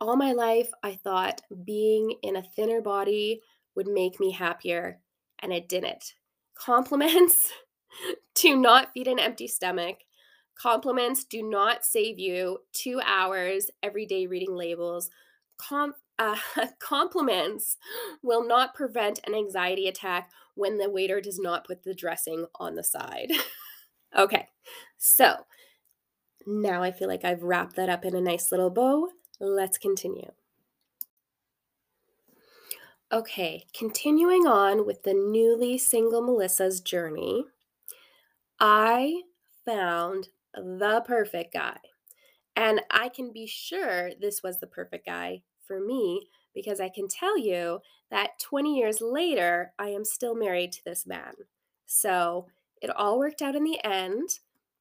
all 0.00 0.16
my 0.16 0.32
life 0.32 0.70
I 0.84 0.94
thought 0.94 1.40
being 1.64 2.14
in 2.22 2.36
a 2.36 2.42
thinner 2.42 2.80
body 2.80 3.42
would 3.74 3.88
make 3.88 4.20
me 4.20 4.30
happier, 4.30 5.00
and 5.40 5.52
it 5.52 5.68
didn't. 5.68 6.14
Compliments 6.54 7.50
do 8.36 8.56
not 8.56 8.92
feed 8.92 9.08
an 9.08 9.18
empty 9.18 9.48
stomach. 9.48 9.98
Compliments 10.54 11.24
do 11.24 11.42
not 11.42 11.84
save 11.84 12.20
you 12.20 12.58
two 12.72 13.00
hours 13.04 13.70
every 13.82 14.06
day 14.06 14.28
reading 14.28 14.54
labels. 14.54 15.10
Com- 15.58 15.94
uh, 16.20 16.36
compliments 16.78 17.78
will 18.22 18.46
not 18.46 18.74
prevent 18.74 19.18
an 19.26 19.34
anxiety 19.34 19.88
attack 19.88 20.30
when 20.54 20.78
the 20.78 20.90
waiter 20.90 21.20
does 21.20 21.38
not 21.40 21.66
put 21.66 21.82
the 21.82 21.94
dressing 21.94 22.46
on 22.56 22.74
the 22.74 22.84
side. 22.84 23.32
okay, 24.16 24.48
so 24.98 25.46
now 26.46 26.82
I 26.82 26.92
feel 26.92 27.08
like 27.08 27.24
I've 27.24 27.42
wrapped 27.42 27.76
that 27.76 27.88
up 27.88 28.04
in 28.04 28.14
a 28.14 28.20
nice 28.20 28.52
little 28.52 28.70
bow. 28.70 29.08
Let's 29.40 29.78
continue. 29.78 30.30
Okay, 33.12 33.64
continuing 33.76 34.46
on 34.46 34.86
with 34.86 35.02
the 35.02 35.14
newly 35.14 35.78
single 35.78 36.22
Melissa's 36.22 36.80
journey, 36.80 37.44
I 38.60 39.22
found 39.64 40.28
the 40.54 41.02
perfect 41.04 41.54
guy. 41.54 41.78
And 42.54 42.82
I 42.90 43.08
can 43.08 43.32
be 43.32 43.46
sure 43.46 44.10
this 44.20 44.42
was 44.42 44.60
the 44.60 44.66
perfect 44.66 45.06
guy 45.06 45.42
for 45.70 45.78
me 45.78 46.26
because 46.52 46.80
I 46.80 46.88
can 46.88 47.06
tell 47.06 47.38
you 47.38 47.78
that 48.10 48.40
20 48.40 48.76
years 48.76 49.00
later, 49.00 49.72
I 49.78 49.90
am 49.90 50.04
still 50.04 50.34
married 50.34 50.72
to 50.72 50.84
this 50.84 51.06
man. 51.06 51.32
So 51.86 52.48
it 52.82 52.90
all 52.90 53.20
worked 53.20 53.40
out 53.40 53.54
in 53.54 53.62
the 53.62 53.78
end. 53.84 54.40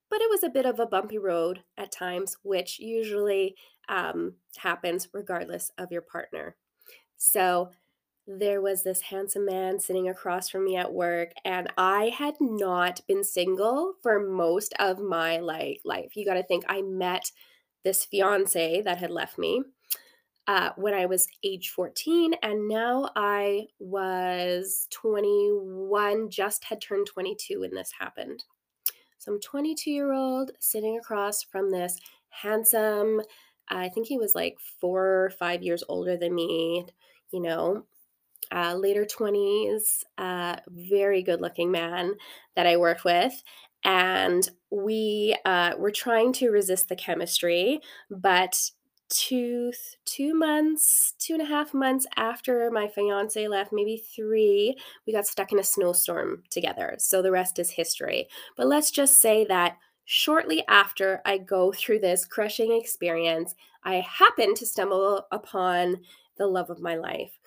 but 0.09 0.21
it 0.21 0.29
was 0.31 0.43
a 0.43 0.49
bit 0.49 0.65
of 0.65 0.79
a 0.79 0.87
bumpy 0.87 1.19
road 1.19 1.61
at 1.77 1.91
times, 1.91 2.35
which 2.41 2.79
usually 2.79 3.55
um, 3.89 4.33
happens 4.57 5.07
regardless 5.13 5.71
of 5.77 5.91
your 5.91 6.01
partner. 6.01 6.55
So 7.17 7.69
there 8.25 8.59
was 8.61 8.81
this 8.81 9.01
handsome 9.01 9.45
man 9.45 9.79
sitting 9.79 10.09
across 10.09 10.49
from 10.49 10.63
me 10.65 10.75
at 10.77 10.93
work 10.93 11.31
and 11.45 11.67
i 11.79 12.11
had 12.15 12.35
not 12.39 13.01
been 13.07 13.23
single 13.23 13.93
for 14.03 14.19
most 14.19 14.71
of 14.77 14.99
my 14.99 15.37
like 15.39 15.81
life 15.83 16.15
you 16.15 16.23
got 16.23 16.35
to 16.35 16.43
think 16.43 16.63
i 16.69 16.79
met 16.79 17.31
this 17.83 18.05
fiance 18.05 18.83
that 18.83 18.99
had 18.99 19.09
left 19.09 19.39
me 19.39 19.63
uh, 20.49 20.71
when 20.77 20.95
i 20.95 21.05
was 21.05 21.27
age 21.43 21.69
14 21.69 22.33
and 22.41 22.67
now 22.67 23.09
i 23.15 23.65
was 23.77 24.87
21 24.89 26.29
just 26.29 26.63
had 26.63 26.81
turned 26.81 27.05
22 27.05 27.59
when 27.59 27.73
this 27.73 27.91
happened 27.97 28.43
so 29.19 29.31
i'm 29.31 29.39
22 29.39 29.91
year 29.91 30.11
old 30.11 30.51
sitting 30.59 30.97
across 30.97 31.43
from 31.43 31.69
this 31.71 31.99
handsome 32.29 33.21
i 33.69 33.87
think 33.89 34.07
he 34.07 34.17
was 34.17 34.33
like 34.33 34.57
four 34.81 35.25
or 35.25 35.29
five 35.29 35.61
years 35.61 35.83
older 35.87 36.17
than 36.17 36.33
me 36.33 36.83
you 37.31 37.39
know 37.39 37.85
uh, 38.51 38.73
later 38.73 39.05
20s, 39.05 40.03
uh, 40.17 40.55
very 40.69 41.21
good 41.21 41.39
looking 41.39 41.69
man 41.69 42.13
that 42.55 42.65
I 42.65 42.77
worked 42.77 43.03
with. 43.03 43.43
And 43.83 44.49
we 44.71 45.37
uh, 45.45 45.73
were 45.77 45.91
trying 45.91 46.33
to 46.33 46.49
resist 46.49 46.89
the 46.89 46.95
chemistry, 46.95 47.79
but 48.09 48.59
two 49.09 49.71
two 50.05 50.35
months 50.35 51.13
two 51.17 51.33
and 51.33 51.41
a 51.41 51.45
half 51.45 51.73
months 51.73 52.05
after 52.15 52.69
my 52.71 52.87
fiance 52.87 53.47
left 53.47 53.73
maybe 53.73 53.97
three 53.97 54.77
we 55.07 55.13
got 55.13 55.25
stuck 55.25 55.51
in 55.51 55.59
a 55.59 55.63
snowstorm 55.63 56.43
together 56.51 56.95
so 56.99 57.21
the 57.21 57.31
rest 57.31 57.57
is 57.57 57.71
history 57.71 58.27
but 58.55 58.67
let's 58.67 58.91
just 58.91 59.19
say 59.19 59.43
that 59.45 59.77
shortly 60.05 60.63
after 60.67 61.21
i 61.25 61.37
go 61.39 61.71
through 61.71 61.97
this 61.97 62.23
crushing 62.23 62.71
experience 62.79 63.55
i 63.83 63.95
happen 63.95 64.53
to 64.53 64.65
stumble 64.65 65.25
upon 65.31 65.97
the 66.37 66.47
love 66.47 66.69
of 66.69 66.79
my 66.79 66.95
life 66.95 67.39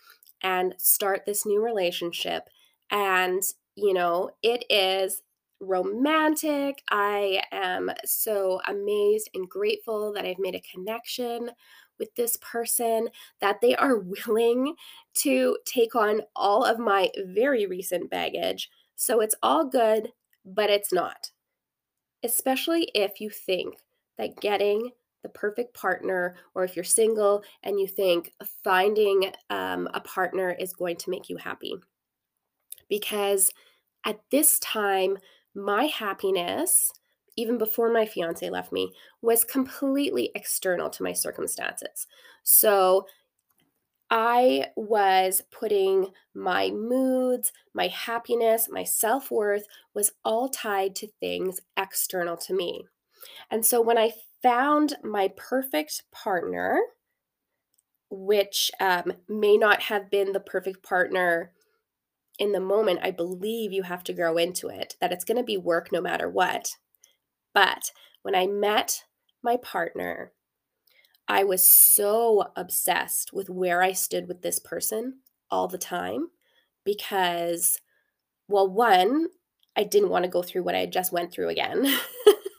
and 0.43 0.75
start 0.79 1.25
this 1.25 1.47
new 1.47 1.63
relationship. 1.63 2.49
And, 2.91 3.43
you 3.75 3.95
know, 3.95 4.31
it 4.43 4.65
is 4.71 5.23
romantic. 5.63 6.83
I 6.91 7.43
am 7.53 7.91
so 8.05 8.61
amazed 8.67 9.31
and 9.35 9.49
grateful 9.49 10.13
that 10.13 10.27
I've 10.27 10.39
made 10.39 10.55
a 10.55 10.61
connection 10.61 11.51
with 11.99 12.15
this 12.17 12.37
person, 12.37 13.09
that 13.41 13.61
they 13.61 13.75
are 13.77 13.99
willing 14.27 14.75
to 15.15 15.57
take 15.65 15.95
on 15.95 16.23
all 16.35 16.65
of 16.65 16.79
my 16.79 17.11
very 17.27 17.67
recent 17.67 18.11
baggage. 18.11 18.71
So 18.97 19.21
it's 19.21 19.37
all 19.43 19.65
good, 19.65 20.09
but 20.45 20.69
it's 20.69 20.93
not. 20.93 21.31
Especially 22.25 22.91
if 22.95 23.21
you 23.21 23.31
think 23.31 23.77
that 24.19 24.41
getting 24.41 24.91
the 25.23 25.29
perfect 25.29 25.75
partner, 25.75 26.37
or 26.55 26.65
if 26.65 26.75
you're 26.75 26.85
single 26.85 27.45
and 27.63 27.79
you 27.79 27.87
think 27.87 28.33
finding 28.65 29.33
um, 29.51 29.89
a 29.95 30.01
partner 30.01 30.51
is 30.51 30.73
going 30.73 30.97
to 30.97 31.11
make 31.11 31.29
you 31.29 31.37
happy. 31.37 31.75
Because 32.89 33.51
at 34.05 34.19
this 34.31 34.59
time, 34.59 35.17
my 35.55 35.85
happiness, 35.85 36.93
even 37.37 37.59
before 37.59 37.93
my 37.93 38.07
fiance 38.07 38.49
left 38.49 38.73
me, 38.73 38.93
was 39.21 39.45
completely 39.45 40.31
external 40.35 40.91
to 40.91 41.03
my 41.03 41.13
circumstances. 41.13 42.07
So 42.43 43.07
I 44.11 44.67
was 44.77 45.43
putting 45.51 46.09
my 46.35 46.71
moods, 46.71 47.51
my 47.73 47.89
happiness, 47.89 48.69
my 48.71 48.85
self 48.85 49.31
worth 49.31 49.67
was 49.95 50.13
all 50.25 50.51
tied 50.51 50.95
to 50.97 51.09
things 51.19 51.61
external 51.79 52.37
to 52.39 52.55
me. 52.55 52.85
And 53.51 53.65
so 53.65 53.81
when 53.81 53.97
I 53.97 54.13
found 54.43 54.97
my 55.03 55.33
perfect 55.37 56.03
partner, 56.11 56.81
which 58.11 58.71
um, 58.81 59.15
may 59.29 59.57
not 59.57 59.81
have 59.81 60.11
been 60.11 60.33
the 60.33 60.41
perfect 60.41 60.83
partner 60.83 61.53
in 62.39 62.53
the 62.53 62.61
moment, 62.61 63.01
I 63.03 63.11
believe 63.11 63.73
you 63.73 63.83
have 63.83 64.05
to 64.05 64.13
grow 64.13 64.37
into 64.37 64.69
it, 64.69 64.97
that 65.01 65.13
it's 65.13 65.25
going 65.25 65.37
to 65.37 65.45
be 65.45 65.57
work 65.57 65.91
no 65.93 66.01
matter 66.01 66.29
what. 66.29 66.77
But 67.55 67.93
when 68.23 68.35
I 68.35 68.47
met 68.47 69.05
my 69.43 69.57
partner, 69.57 70.33
I 71.29 71.45
was 71.45 71.67
so 71.67 72.51
obsessed 72.57 73.33
with 73.33 73.49
where 73.49 73.83
I 73.83 73.93
stood 73.93 74.29
with 74.29 74.43
this 74.43 74.59
person 74.59 75.21
all 75.51 75.69
the 75.69 75.79
time 75.79 76.29
because, 76.85 77.79
well, 78.49 78.69
one, 78.69 79.29
I 79.77 79.85
didn't 79.85 80.11
want 80.11 80.25
to 80.25 80.31
go 80.31 80.43
through 80.43 80.65
what 80.65 80.75
I 80.75 80.87
just 80.87 81.13
went 81.13 81.33
through 81.33 81.49
again. 81.49 81.87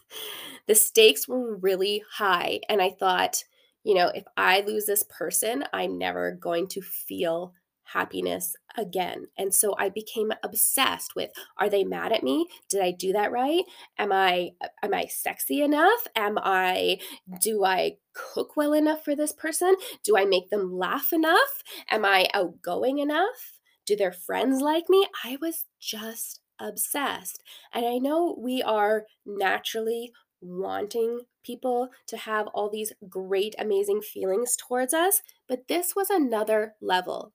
the 0.67 0.75
stakes 0.75 1.27
were 1.27 1.55
really 1.57 2.03
high. 2.17 2.61
And 2.69 2.81
I 2.81 2.89
thought, 2.89 3.43
you 3.83 3.95
know, 3.95 4.07
if 4.07 4.23
I 4.37 4.61
lose 4.61 4.85
this 4.85 5.03
person, 5.03 5.65
I'm 5.73 5.97
never 5.97 6.31
going 6.31 6.67
to 6.69 6.81
feel 6.81 7.53
happiness 7.83 8.55
again. 8.77 9.27
And 9.37 9.53
so 9.53 9.75
I 9.77 9.89
became 9.89 10.31
obsessed 10.43 11.15
with 11.15 11.31
are 11.57 11.69
they 11.69 11.83
mad 11.83 12.11
at 12.11 12.23
me? 12.23 12.47
Did 12.69 12.81
I 12.81 12.91
do 12.91 13.13
that 13.13 13.31
right? 13.31 13.63
Am 13.97 14.11
I 14.11 14.51
am 14.81 14.93
I 14.93 15.05
sexy 15.05 15.61
enough? 15.61 16.07
Am 16.15 16.37
I 16.37 16.99
do 17.41 17.63
I 17.63 17.97
cook 18.13 18.55
well 18.55 18.73
enough 18.73 19.03
for 19.03 19.15
this 19.15 19.33
person? 19.33 19.75
Do 20.03 20.17
I 20.17 20.25
make 20.25 20.49
them 20.49 20.77
laugh 20.77 21.13
enough? 21.13 21.63
Am 21.89 22.05
I 22.05 22.27
outgoing 22.33 22.99
enough? 22.99 23.59
Do 23.85 23.95
their 23.95 24.13
friends 24.13 24.61
like 24.61 24.85
me? 24.89 25.07
I 25.23 25.37
was 25.41 25.65
just 25.79 26.41
obsessed. 26.59 27.43
And 27.73 27.85
I 27.85 27.97
know 27.97 28.37
we 28.39 28.61
are 28.61 29.05
naturally 29.25 30.11
wanting 30.41 31.21
people 31.43 31.89
to 32.07 32.17
have 32.17 32.47
all 32.47 32.69
these 32.69 32.93
great, 33.09 33.55
amazing 33.59 34.01
feelings 34.01 34.55
towards 34.55 34.93
us, 34.93 35.21
but 35.47 35.67
this 35.67 35.95
was 35.95 36.09
another 36.09 36.75
level. 36.81 37.33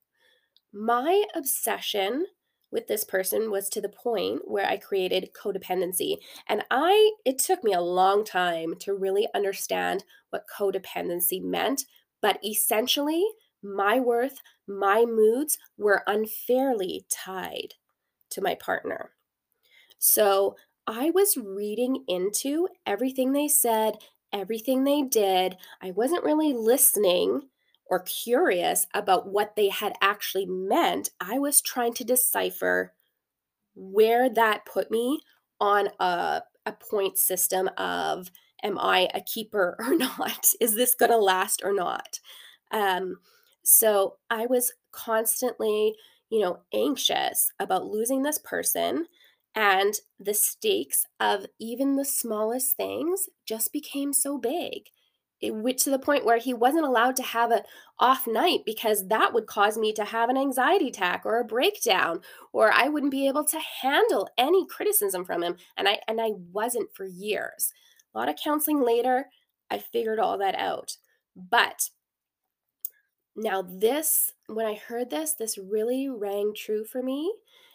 My 0.80 1.24
obsession 1.34 2.26
with 2.70 2.86
this 2.86 3.02
person 3.02 3.50
was 3.50 3.68
to 3.70 3.80
the 3.80 3.88
point 3.88 4.42
where 4.44 4.64
I 4.64 4.76
created 4.76 5.30
codependency. 5.34 6.18
And 6.46 6.62
I, 6.70 7.14
it 7.24 7.40
took 7.40 7.64
me 7.64 7.72
a 7.72 7.80
long 7.80 8.24
time 8.24 8.76
to 8.80 8.94
really 8.94 9.26
understand 9.34 10.04
what 10.30 10.44
codependency 10.56 11.42
meant, 11.42 11.84
but 12.22 12.38
essentially, 12.44 13.26
my 13.60 13.98
worth, 13.98 14.38
my 14.68 15.04
moods 15.04 15.58
were 15.78 16.04
unfairly 16.06 17.04
tied 17.10 17.74
to 18.30 18.40
my 18.40 18.54
partner. 18.54 19.10
So 19.98 20.54
I 20.86 21.10
was 21.10 21.36
reading 21.36 22.04
into 22.06 22.68
everything 22.86 23.32
they 23.32 23.48
said, 23.48 23.94
everything 24.32 24.84
they 24.84 25.02
did. 25.02 25.56
I 25.82 25.90
wasn't 25.90 26.22
really 26.22 26.52
listening 26.52 27.48
or 27.88 28.00
curious 28.00 28.86
about 28.94 29.28
what 29.28 29.56
they 29.56 29.68
had 29.68 29.94
actually 30.00 30.46
meant. 30.46 31.10
I 31.20 31.38
was 31.38 31.60
trying 31.62 31.94
to 31.94 32.04
decipher 32.04 32.92
where 33.74 34.28
that 34.28 34.66
put 34.66 34.90
me 34.90 35.20
on 35.60 35.88
a, 36.00 36.42
a 36.66 36.72
point 36.72 37.18
system 37.18 37.68
of 37.76 38.30
am 38.62 38.78
I 38.78 39.08
a 39.14 39.20
keeper 39.20 39.76
or 39.86 39.94
not? 39.96 40.46
Is 40.60 40.74
this 40.74 40.94
going 40.94 41.12
to 41.12 41.18
last 41.18 41.62
or 41.64 41.72
not? 41.72 42.20
Um, 42.70 43.18
so 43.62 44.16
I 44.30 44.46
was 44.46 44.72
constantly, 44.92 45.94
you 46.30 46.40
know, 46.40 46.60
anxious 46.72 47.52
about 47.58 47.86
losing 47.86 48.22
this 48.22 48.38
person 48.38 49.06
and 49.54 49.94
the 50.20 50.34
stakes 50.34 51.06
of 51.20 51.46
even 51.58 51.96
the 51.96 52.04
smallest 52.04 52.76
things 52.76 53.28
just 53.46 53.72
became 53.72 54.12
so 54.12 54.38
big. 54.38 54.84
Eh, 55.42 55.48
it 55.48 55.54
went 55.54 55.78
to 55.78 55.90
the 55.90 55.98
point 55.98 56.24
where 56.24 56.38
he 56.38 56.54
wasn't 56.54 56.84
allowed 56.84 57.16
to 57.16 57.22
have 57.22 57.50
an 57.50 57.62
off 57.98 58.26
night 58.26 58.60
because 58.64 59.08
that 59.08 59.32
would 59.32 59.46
cause 59.46 59.76
me 59.76 59.92
to 59.92 60.04
have 60.04 60.28
an 60.28 60.36
anxiety 60.36 60.88
attack 60.88 61.22
or 61.24 61.38
a 61.38 61.44
breakdown 61.44 62.20
or 62.52 62.72
I 62.72 62.88
wouldn't 62.88 63.12
be 63.12 63.28
able 63.28 63.44
to 63.44 63.58
handle 63.82 64.28
any 64.38 64.66
criticism 64.66 65.24
from 65.24 65.42
him 65.42 65.56
and 65.76 65.88
I 65.88 66.00
and 66.08 66.20
I 66.20 66.30
wasn't 66.52 66.94
for 66.94 67.04
years. 67.04 67.72
A 68.14 68.18
lot 68.18 68.28
of 68.28 68.36
counseling 68.42 68.82
later, 68.82 69.26
I 69.70 69.78
figured 69.78 70.18
all 70.18 70.38
that 70.38 70.54
out. 70.54 70.96
But 71.36 71.90
now 73.36 73.62
this 73.62 74.32
when 74.46 74.66
I 74.66 74.74
heard 74.74 75.10
this, 75.10 75.34
this 75.34 75.58
really 75.58 76.08
rang 76.08 76.52
true 76.56 76.84
for 76.84 77.02
me 77.02 77.32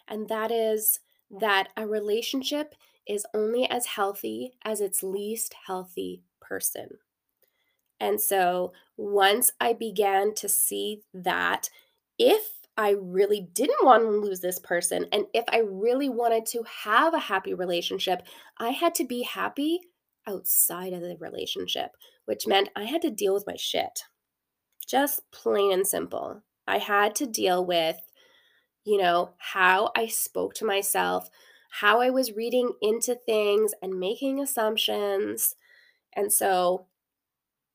and 0.08 0.28
that 0.28 0.50
is 0.50 1.00
that 1.30 1.68
a 1.76 1.86
relationship 1.86 2.74
is 3.06 3.26
only 3.34 3.68
as 3.68 3.86
healthy 3.86 4.52
as 4.64 4.80
its 4.80 5.02
least 5.02 5.54
healthy 5.66 6.22
person. 6.40 6.98
And 8.00 8.20
so 8.20 8.72
once 8.96 9.52
I 9.60 9.72
began 9.72 10.34
to 10.34 10.48
see 10.48 11.02
that 11.12 11.70
if 12.18 12.42
I 12.76 12.96
really 12.98 13.48
didn't 13.52 13.84
want 13.84 14.02
to 14.02 14.08
lose 14.08 14.40
this 14.40 14.58
person 14.58 15.06
and 15.12 15.26
if 15.32 15.44
I 15.48 15.58
really 15.58 16.08
wanted 16.08 16.44
to 16.46 16.64
have 16.84 17.14
a 17.14 17.18
happy 17.18 17.54
relationship, 17.54 18.22
I 18.58 18.70
had 18.70 18.94
to 18.96 19.04
be 19.04 19.22
happy 19.22 19.80
outside 20.26 20.92
of 20.92 21.00
the 21.00 21.16
relationship, 21.20 21.92
which 22.24 22.46
meant 22.46 22.70
I 22.74 22.84
had 22.84 23.02
to 23.02 23.10
deal 23.10 23.34
with 23.34 23.46
my 23.46 23.56
shit. 23.56 24.04
Just 24.86 25.30
plain 25.30 25.72
and 25.72 25.86
simple. 25.86 26.42
I 26.66 26.78
had 26.78 27.14
to 27.16 27.26
deal 27.26 27.64
with 27.64 28.00
you 28.84 28.98
know, 28.98 29.30
how 29.38 29.90
I 29.96 30.06
spoke 30.08 30.54
to 30.54 30.64
myself, 30.64 31.30
how 31.70 32.00
I 32.00 32.10
was 32.10 32.36
reading 32.36 32.72
into 32.82 33.14
things 33.14 33.72
and 33.82 33.98
making 33.98 34.40
assumptions. 34.40 35.56
And 36.14 36.32
so, 36.32 36.86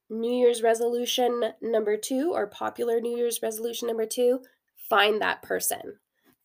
New 0.09 0.31
Year's 0.33 0.63
resolution 0.63 1.53
number 1.61 1.97
two, 1.97 2.31
or 2.33 2.47
popular 2.47 2.99
New 2.99 3.15
Year's 3.15 3.41
resolution 3.41 3.87
number 3.87 4.05
two, 4.05 4.41
find 4.89 5.21
that 5.21 5.41
person, 5.41 5.99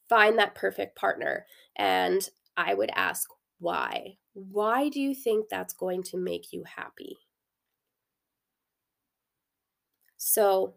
find 0.09 0.39
that 0.39 0.55
perfect 0.55 0.97
partner. 0.97 1.47
And 1.77 2.29
I 2.57 2.75
would 2.75 2.91
ask, 2.95 3.29
why? 3.59 4.19
Why 4.35 4.89
do 4.89 5.01
you 5.01 5.15
think 5.15 5.49
that's 5.49 5.73
going 5.73 6.03
to 6.05 6.19
make 6.19 6.53
you 6.53 6.65
happy? 6.77 7.19
So, 10.17 10.75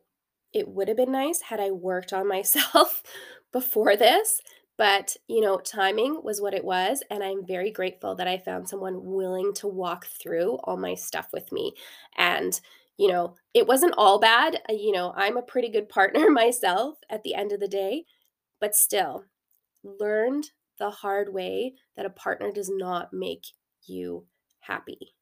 it 0.53 0.67
would 0.69 0.87
have 0.87 0.97
been 0.97 1.11
nice 1.11 1.41
had 1.41 1.59
I 1.59 1.71
worked 1.71 2.13
on 2.13 2.27
myself 2.37 3.03
before 3.51 3.95
this, 3.95 4.41
but 4.77 5.15
you 5.27 5.41
know, 5.41 5.57
timing 5.57 6.21
was 6.23 6.41
what 6.41 6.53
it 6.53 6.63
was. 6.63 7.03
And 7.09 7.23
I'm 7.23 7.45
very 7.45 7.71
grateful 7.71 8.15
that 8.15 8.27
I 8.27 8.37
found 8.37 8.69
someone 8.69 9.03
willing 9.03 9.53
to 9.55 9.67
walk 9.67 10.05
through 10.05 10.57
all 10.63 10.77
my 10.77 10.95
stuff 10.95 11.29
with 11.33 11.51
me. 11.51 11.73
And, 12.17 12.59
you 12.97 13.07
know, 13.07 13.35
it 13.53 13.67
wasn't 13.67 13.93
all 13.97 14.19
bad. 14.19 14.61
You 14.69 14.91
know, 14.91 15.13
I'm 15.15 15.37
a 15.37 15.43
pretty 15.43 15.69
good 15.69 15.87
partner 15.87 16.29
myself 16.31 16.97
at 17.09 17.23
the 17.23 17.35
end 17.35 17.51
of 17.51 17.59
the 17.59 17.67
day, 17.67 18.05
but 18.59 18.75
still 18.75 19.25
learned 19.83 20.49
the 20.79 20.89
hard 20.89 21.33
way 21.33 21.73
that 21.95 22.05
a 22.05 22.11
partner 22.11 22.51
does 22.51 22.69
not 22.69 23.13
make 23.13 23.45
you 23.85 24.25
happy. 24.59 25.13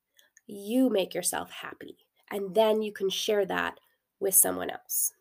You 0.48 0.90
make 0.90 1.14
yourself 1.14 1.52
happy. 1.52 1.98
And 2.32 2.56
then 2.56 2.82
you 2.82 2.92
can 2.92 3.10
share 3.10 3.46
that 3.46 3.80
with 4.20 4.34
someone 4.34 4.70
else. 4.70 5.14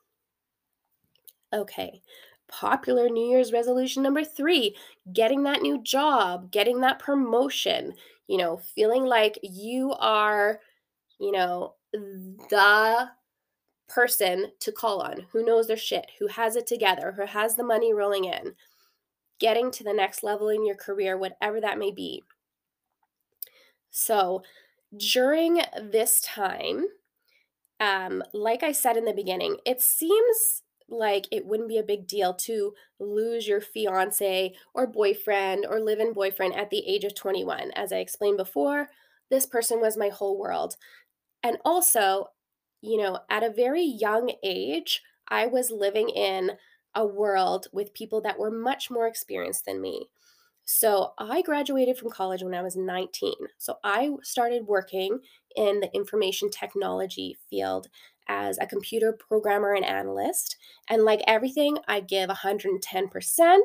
Okay. 1.52 2.02
Popular 2.48 3.08
New 3.08 3.28
Year's 3.28 3.52
resolution 3.52 4.02
number 4.02 4.24
three 4.24 4.76
getting 5.12 5.44
that 5.44 5.62
new 5.62 5.82
job, 5.82 6.50
getting 6.50 6.80
that 6.80 6.98
promotion, 6.98 7.94
you 8.26 8.36
know, 8.36 8.58
feeling 8.74 9.04
like 9.04 9.38
you 9.42 9.92
are, 9.92 10.60
you 11.18 11.32
know, 11.32 11.74
the 11.94 13.10
person 13.88 14.52
to 14.60 14.72
call 14.72 15.00
on 15.00 15.26
who 15.32 15.44
knows 15.44 15.66
their 15.66 15.76
shit, 15.76 16.10
who 16.18 16.26
has 16.28 16.56
it 16.56 16.66
together, 16.66 17.14
who 17.16 17.26
has 17.26 17.54
the 17.54 17.64
money 17.64 17.92
rolling 17.92 18.24
in, 18.24 18.54
getting 19.38 19.70
to 19.70 19.84
the 19.84 19.92
next 19.92 20.22
level 20.22 20.48
in 20.48 20.66
your 20.66 20.76
career, 20.76 21.16
whatever 21.16 21.60
that 21.60 21.78
may 21.78 21.90
be. 21.90 22.22
So, 23.90 24.42
during 24.96 25.60
this 25.80 26.20
time, 26.20 26.86
um, 27.80 28.22
like 28.32 28.62
I 28.62 28.72
said 28.72 28.96
in 28.96 29.04
the 29.04 29.12
beginning, 29.12 29.58
it 29.66 29.80
seems 29.80 30.62
like 30.88 31.26
it 31.30 31.46
wouldn't 31.46 31.68
be 31.68 31.78
a 31.78 31.82
big 31.82 32.06
deal 32.06 32.34
to 32.34 32.74
lose 33.00 33.48
your 33.48 33.60
fiance 33.60 34.54
or 34.74 34.86
boyfriend 34.86 35.66
or 35.68 35.80
live 35.80 35.98
in 35.98 36.12
boyfriend 36.12 36.54
at 36.54 36.70
the 36.70 36.86
age 36.86 37.04
of 37.04 37.14
21. 37.14 37.70
As 37.72 37.92
I 37.92 37.98
explained 37.98 38.36
before, 38.36 38.88
this 39.30 39.46
person 39.46 39.80
was 39.80 39.96
my 39.96 40.08
whole 40.08 40.38
world. 40.38 40.76
And 41.44 41.58
also, 41.64 42.30
you 42.80 42.96
know, 42.96 43.20
at 43.30 43.44
a 43.44 43.52
very 43.52 43.84
young 43.84 44.32
age, 44.42 45.02
I 45.28 45.46
was 45.46 45.70
living 45.70 46.08
in 46.08 46.52
a 46.96 47.06
world 47.06 47.68
with 47.72 47.94
people 47.94 48.20
that 48.22 48.38
were 48.38 48.50
much 48.50 48.90
more 48.90 49.06
experienced 49.06 49.66
than 49.66 49.80
me. 49.80 50.08
So 50.64 51.12
I 51.18 51.42
graduated 51.42 51.98
from 51.98 52.10
college 52.10 52.42
when 52.42 52.54
I 52.54 52.62
was 52.62 52.76
19. 52.76 53.34
So 53.58 53.76
I 53.84 54.10
started 54.22 54.66
working 54.66 55.20
in 55.56 55.80
the 55.80 55.94
information 55.94 56.50
technology 56.50 57.36
field 57.50 57.88
as 58.28 58.58
a 58.58 58.66
computer 58.66 59.12
programmer 59.12 59.74
and 59.74 59.84
analyst. 59.84 60.56
And 60.88 61.04
like 61.04 61.22
everything, 61.26 61.78
I 61.86 62.00
give 62.00 62.30
110%. 62.30 63.60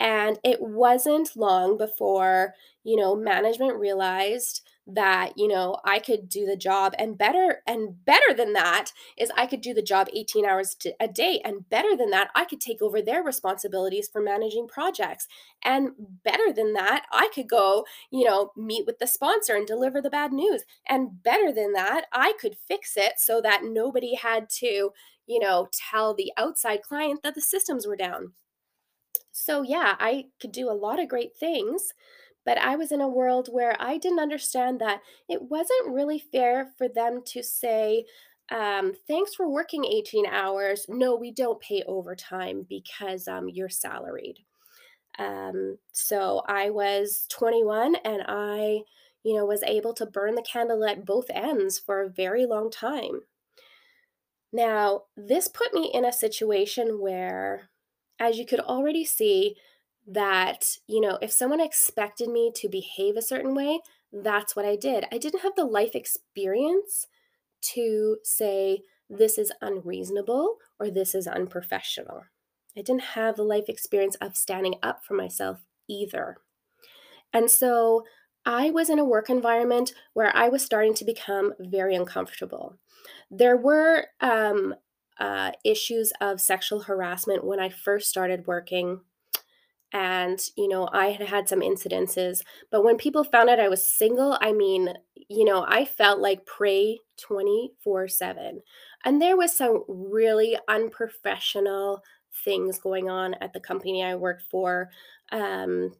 And 0.00 0.38
it 0.42 0.60
wasn't 0.60 1.36
long 1.36 1.78
before, 1.78 2.54
you 2.82 2.96
know, 2.96 3.14
management 3.14 3.76
realized 3.76 4.62
that, 4.86 5.32
you 5.36 5.46
know, 5.46 5.78
I 5.84 6.00
could 6.00 6.28
do 6.28 6.44
the 6.44 6.56
job 6.56 6.94
and 6.98 7.16
better 7.16 7.62
and 7.66 8.04
better 8.04 8.34
than 8.34 8.52
that 8.54 8.92
is 9.16 9.30
I 9.36 9.46
could 9.46 9.60
do 9.60 9.72
the 9.72 9.82
job 9.82 10.08
18 10.12 10.44
hours 10.44 10.74
to, 10.80 10.92
a 11.00 11.06
day 11.06 11.40
and 11.44 11.68
better 11.68 11.96
than 11.96 12.10
that 12.10 12.30
I 12.34 12.44
could 12.44 12.60
take 12.60 12.82
over 12.82 13.00
their 13.00 13.22
responsibilities 13.22 14.08
for 14.12 14.20
managing 14.20 14.66
projects 14.66 15.28
and 15.64 15.90
better 16.24 16.52
than 16.52 16.72
that 16.72 17.06
I 17.12 17.28
could 17.32 17.48
go, 17.48 17.84
you 18.10 18.24
know, 18.24 18.50
meet 18.56 18.84
with 18.86 18.98
the 18.98 19.06
sponsor 19.06 19.54
and 19.54 19.66
deliver 19.66 20.00
the 20.00 20.10
bad 20.10 20.32
news 20.32 20.64
and 20.88 21.22
better 21.22 21.52
than 21.52 21.72
that 21.74 22.06
I 22.12 22.32
could 22.40 22.56
fix 22.56 22.96
it 22.96 23.14
so 23.18 23.40
that 23.40 23.62
nobody 23.64 24.16
had 24.16 24.50
to, 24.58 24.90
you 25.26 25.38
know, 25.38 25.68
tell 25.72 26.12
the 26.14 26.32
outside 26.36 26.82
client 26.82 27.22
that 27.22 27.34
the 27.36 27.40
systems 27.40 27.86
were 27.86 27.96
down. 27.96 28.32
So 29.30 29.62
yeah, 29.62 29.96
I 29.98 30.26
could 30.40 30.52
do 30.52 30.70
a 30.70 30.74
lot 30.74 31.00
of 31.00 31.08
great 31.08 31.34
things 31.36 31.92
but 32.44 32.58
I 32.58 32.76
was 32.76 32.92
in 32.92 33.00
a 33.00 33.08
world 33.08 33.48
where 33.50 33.76
I 33.80 33.98
didn't 33.98 34.20
understand 34.20 34.80
that 34.80 35.00
it 35.28 35.42
wasn't 35.42 35.92
really 35.94 36.18
fair 36.18 36.70
for 36.76 36.88
them 36.88 37.22
to 37.26 37.42
say, 37.42 38.04
um, 38.50 38.92
thanks 39.06 39.34
for 39.34 39.48
working 39.48 39.84
18 39.84 40.26
hours. 40.26 40.86
No, 40.88 41.14
we 41.14 41.30
don't 41.30 41.60
pay 41.60 41.82
overtime 41.86 42.66
because 42.68 43.28
um, 43.28 43.48
you're 43.48 43.68
salaried. 43.68 44.40
Um, 45.18 45.78
so 45.92 46.42
I 46.46 46.70
was 46.70 47.26
21 47.30 47.96
and 48.04 48.22
I, 48.26 48.80
you 49.22 49.36
know, 49.36 49.44
was 49.44 49.62
able 49.62 49.94
to 49.94 50.06
burn 50.06 50.34
the 50.34 50.42
candle 50.42 50.84
at 50.84 51.06
both 51.06 51.26
ends 51.30 51.78
for 51.78 52.02
a 52.02 52.10
very 52.10 52.46
long 52.46 52.70
time. 52.70 53.20
Now, 54.52 55.04
this 55.16 55.48
put 55.48 55.72
me 55.72 55.90
in 55.94 56.04
a 56.04 56.12
situation 56.12 57.00
where, 57.00 57.70
as 58.18 58.36
you 58.36 58.44
could 58.44 58.60
already 58.60 59.04
see, 59.04 59.56
that, 60.06 60.78
you 60.86 61.00
know, 61.00 61.18
if 61.22 61.32
someone 61.32 61.60
expected 61.60 62.28
me 62.28 62.52
to 62.56 62.68
behave 62.68 63.16
a 63.16 63.22
certain 63.22 63.54
way, 63.54 63.80
that's 64.12 64.54
what 64.56 64.64
I 64.64 64.76
did. 64.76 65.06
I 65.12 65.18
didn't 65.18 65.42
have 65.42 65.54
the 65.56 65.64
life 65.64 65.94
experience 65.94 67.06
to 67.72 68.18
say, 68.24 68.82
this 69.08 69.38
is 69.38 69.52
unreasonable 69.60 70.56
or 70.80 70.90
this 70.90 71.14
is 71.14 71.26
unprofessional. 71.26 72.24
I 72.76 72.82
didn't 72.82 73.02
have 73.02 73.36
the 73.36 73.42
life 73.42 73.68
experience 73.68 74.16
of 74.16 74.36
standing 74.36 74.76
up 74.82 75.04
for 75.04 75.14
myself 75.14 75.60
either. 75.88 76.38
And 77.32 77.50
so 77.50 78.04
I 78.44 78.70
was 78.70 78.90
in 78.90 78.98
a 78.98 79.04
work 79.04 79.30
environment 79.30 79.92
where 80.14 80.34
I 80.34 80.48
was 80.48 80.64
starting 80.64 80.94
to 80.94 81.04
become 81.04 81.52
very 81.60 81.94
uncomfortable. 81.94 82.78
There 83.30 83.56
were 83.56 84.06
um, 84.20 84.74
uh, 85.18 85.52
issues 85.64 86.12
of 86.20 86.40
sexual 86.40 86.82
harassment 86.82 87.44
when 87.44 87.60
I 87.60 87.68
first 87.68 88.08
started 88.08 88.46
working 88.46 89.00
and 89.92 90.40
you 90.56 90.68
know 90.68 90.88
i 90.92 91.08
had 91.10 91.26
had 91.28 91.48
some 91.48 91.60
incidences 91.60 92.42
but 92.70 92.84
when 92.84 92.96
people 92.96 93.24
found 93.24 93.48
out 93.50 93.60
i 93.60 93.68
was 93.68 93.86
single 93.86 94.38
i 94.40 94.52
mean 94.52 94.94
you 95.28 95.44
know 95.44 95.64
i 95.68 95.84
felt 95.84 96.18
like 96.20 96.46
prey 96.46 96.98
24 97.18 98.08
7 98.08 98.60
and 99.04 99.20
there 99.20 99.36
was 99.36 99.56
some 99.56 99.84
really 99.88 100.56
unprofessional 100.68 102.02
things 102.44 102.78
going 102.78 103.10
on 103.10 103.34
at 103.34 103.52
the 103.52 103.60
company 103.60 104.02
i 104.02 104.14
worked 104.14 104.42
for. 104.50 104.88
Um 105.30 105.92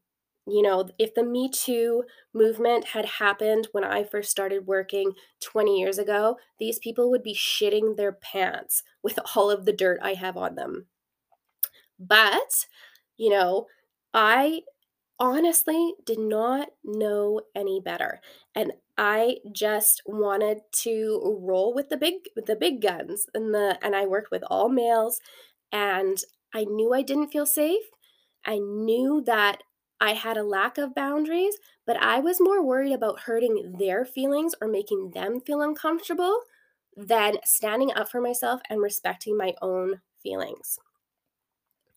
you 0.46 0.60
know 0.62 0.88
if 0.98 1.14
the 1.14 1.22
me 1.22 1.48
too 1.48 2.02
movement 2.34 2.84
had 2.84 3.04
happened 3.04 3.68
when 3.72 3.84
i 3.84 4.02
first 4.02 4.28
started 4.30 4.66
working 4.66 5.12
20 5.40 5.78
years 5.78 5.98
ago 5.98 6.36
these 6.58 6.80
people 6.80 7.10
would 7.10 7.22
be 7.22 7.34
shitting 7.34 7.96
their 7.96 8.12
pants 8.12 8.82
with 9.04 9.18
all 9.36 9.50
of 9.50 9.64
the 9.64 9.72
dirt 9.72 10.00
i 10.02 10.14
have 10.14 10.36
on 10.36 10.56
them. 10.56 10.86
But 11.98 12.66
you 13.16 13.30
know 13.30 13.66
I 14.14 14.62
honestly 15.18 15.94
did 16.04 16.18
not 16.18 16.70
know 16.84 17.42
any 17.54 17.80
better 17.80 18.20
and 18.54 18.72
I 18.98 19.38
just 19.52 20.02
wanted 20.06 20.60
to 20.82 21.38
roll 21.42 21.74
with 21.74 21.88
the 21.90 21.96
big 21.96 22.14
with 22.36 22.46
the 22.46 22.56
big 22.56 22.80
guns 22.82 23.26
and 23.34 23.54
the 23.54 23.78
and 23.82 23.96
I 23.96 24.06
worked 24.06 24.30
with 24.30 24.44
all 24.50 24.68
males 24.68 25.20
and 25.72 26.18
I 26.54 26.64
knew 26.64 26.94
I 26.94 27.02
didn't 27.02 27.30
feel 27.32 27.46
safe. 27.46 27.84
I 28.44 28.58
knew 28.58 29.22
that 29.26 29.62
I 30.00 30.14
had 30.14 30.36
a 30.36 30.44
lack 30.44 30.78
of 30.78 30.94
boundaries, 30.94 31.56
but 31.86 31.96
I 31.96 32.20
was 32.20 32.40
more 32.40 32.64
worried 32.64 32.92
about 32.92 33.20
hurting 33.20 33.76
their 33.78 34.04
feelings 34.04 34.54
or 34.60 34.68
making 34.68 35.12
them 35.14 35.40
feel 35.40 35.62
uncomfortable 35.62 36.40
than 36.96 37.36
standing 37.44 37.92
up 37.92 38.10
for 38.10 38.20
myself 38.20 38.60
and 38.68 38.82
respecting 38.82 39.36
my 39.36 39.54
own 39.62 40.02
feelings. 40.22 40.78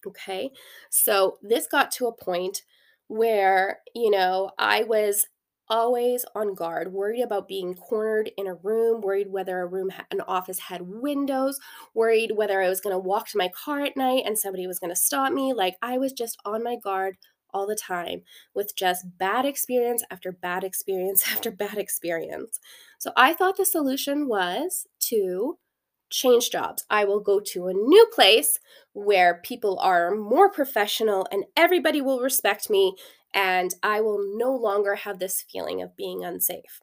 Okay. 0.05 0.51
So 0.89 1.37
this 1.41 1.67
got 1.67 1.91
to 1.93 2.07
a 2.07 2.15
point 2.15 2.63
where, 3.07 3.79
you 3.93 4.09
know, 4.09 4.51
I 4.57 4.83
was 4.83 5.27
always 5.67 6.25
on 6.35 6.53
guard, 6.53 6.93
worried 6.93 7.21
about 7.21 7.47
being 7.47 7.73
cornered 7.73 8.29
in 8.37 8.45
a 8.47 8.53
room, 8.55 9.01
worried 9.01 9.31
whether 9.31 9.59
a 9.59 9.65
room, 9.67 9.89
an 10.11 10.21
office 10.21 10.59
had 10.59 10.81
windows, 10.83 11.59
worried 11.95 12.31
whether 12.35 12.61
I 12.61 12.69
was 12.69 12.81
going 12.81 12.93
to 12.93 12.99
walk 12.99 13.27
to 13.29 13.37
my 13.37 13.49
car 13.49 13.81
at 13.81 13.97
night 13.97 14.23
and 14.25 14.37
somebody 14.37 14.67
was 14.67 14.79
going 14.79 14.91
to 14.91 14.95
stop 14.95 15.33
me. 15.33 15.53
Like 15.53 15.75
I 15.81 15.97
was 15.97 16.13
just 16.13 16.37
on 16.45 16.63
my 16.63 16.75
guard 16.75 17.17
all 17.51 17.65
the 17.65 17.75
time 17.75 18.21
with 18.53 18.75
just 18.75 19.05
bad 19.17 19.45
experience 19.45 20.03
after 20.11 20.31
bad 20.31 20.63
experience 20.65 21.23
after 21.31 21.49
bad 21.51 21.77
experience. 21.77 22.59
So 22.99 23.11
I 23.15 23.33
thought 23.33 23.57
the 23.57 23.65
solution 23.65 24.27
was 24.27 24.85
to 25.01 25.57
change 26.15 26.49
jobs. 26.49 26.85
I 26.89 27.03
will 27.03 27.19
go 27.19 27.39
to 27.39 27.67
a 27.67 27.73
new 27.73 28.07
place 28.13 28.59
where 28.93 29.41
people 29.43 29.77
are 29.79 30.15
more 30.15 30.49
professional 30.49 31.27
and 31.31 31.43
everybody 31.57 32.01
will 32.01 32.21
respect 32.21 32.69
me 32.69 32.95
and 33.33 33.73
I 33.83 33.99
will 33.99 34.37
no 34.37 34.55
longer 34.55 34.95
have 34.95 35.19
this 35.19 35.41
feeling 35.51 35.81
of 35.81 35.97
being 35.97 36.23
unsafe. 36.23 36.79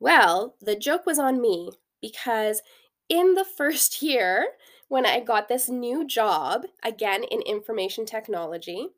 Well, 0.00 0.56
the 0.60 0.74
joke 0.74 1.06
was 1.06 1.18
on 1.20 1.40
me 1.40 1.70
because 2.02 2.60
in 3.08 3.34
the 3.34 3.46
first 3.56 4.02
year, 4.02 4.48
when 4.88 5.06
I 5.06 5.20
got 5.20 5.46
this 5.46 5.68
new 5.68 6.04
job, 6.04 6.64
again 6.82 7.22
in 7.22 7.40
information 7.42 8.04
technology, 8.04 8.88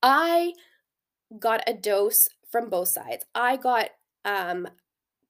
I 0.00 0.52
got 1.40 1.64
a 1.66 1.74
dose 1.74 2.28
from 2.48 2.70
both 2.70 2.88
sides. 2.88 3.24
I 3.34 3.56
got 3.56 3.90
um, 4.24 4.68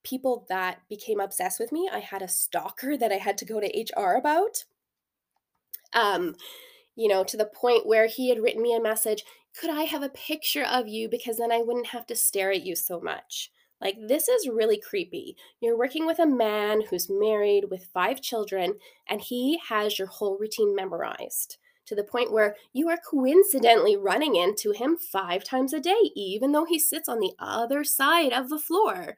people 0.02 0.46
that 0.48 0.80
became 0.88 1.20
obsessed 1.20 1.60
with 1.60 1.72
me. 1.72 1.88
I 1.92 1.98
had 1.98 2.22
a 2.22 2.28
stalker 2.28 2.96
that 2.96 3.12
I 3.12 3.16
had 3.16 3.38
to 3.38 3.44
go 3.44 3.60
to 3.60 3.66
HR 3.66 4.16
about. 4.16 4.64
Um, 5.92 6.36
you 6.96 7.08
know, 7.08 7.24
to 7.24 7.36
the 7.36 7.46
point 7.46 7.86
where 7.86 8.06
he 8.06 8.28
had 8.28 8.40
written 8.40 8.62
me 8.62 8.74
a 8.74 8.80
message, 8.80 9.24
could 9.58 9.70
I 9.70 9.82
have 9.84 10.02
a 10.02 10.10
picture 10.10 10.64
of 10.64 10.88
you 10.88 11.08
because 11.08 11.36
then 11.36 11.52
I 11.52 11.58
wouldn't 11.58 11.88
have 11.88 12.06
to 12.06 12.16
stare 12.16 12.50
at 12.50 12.64
you 12.64 12.76
so 12.76 13.00
much. 13.00 13.50
Like, 13.80 13.96
this 14.08 14.28
is 14.28 14.48
really 14.48 14.80
creepy. 14.80 15.36
You're 15.60 15.78
working 15.78 16.04
with 16.04 16.18
a 16.18 16.26
man 16.26 16.82
who's 16.82 17.08
married 17.08 17.66
with 17.70 17.88
five 17.94 18.20
children, 18.20 18.74
and 19.08 19.20
he 19.20 19.60
has 19.68 19.98
your 19.98 20.08
whole 20.08 20.36
routine 20.36 20.74
memorized 20.74 21.58
to 21.86 21.94
the 21.94 22.04
point 22.04 22.32
where 22.32 22.56
you 22.72 22.88
are 22.88 22.98
coincidentally 22.98 23.96
running 23.96 24.36
into 24.36 24.72
him 24.72 24.96
five 24.96 25.42
times 25.42 25.72
a 25.72 25.80
day, 25.80 26.10
even 26.14 26.52
though 26.52 26.66
he 26.66 26.78
sits 26.78 27.08
on 27.08 27.18
the 27.18 27.32
other 27.38 27.82
side 27.82 28.32
of 28.32 28.48
the 28.50 28.58
floor. 28.58 29.16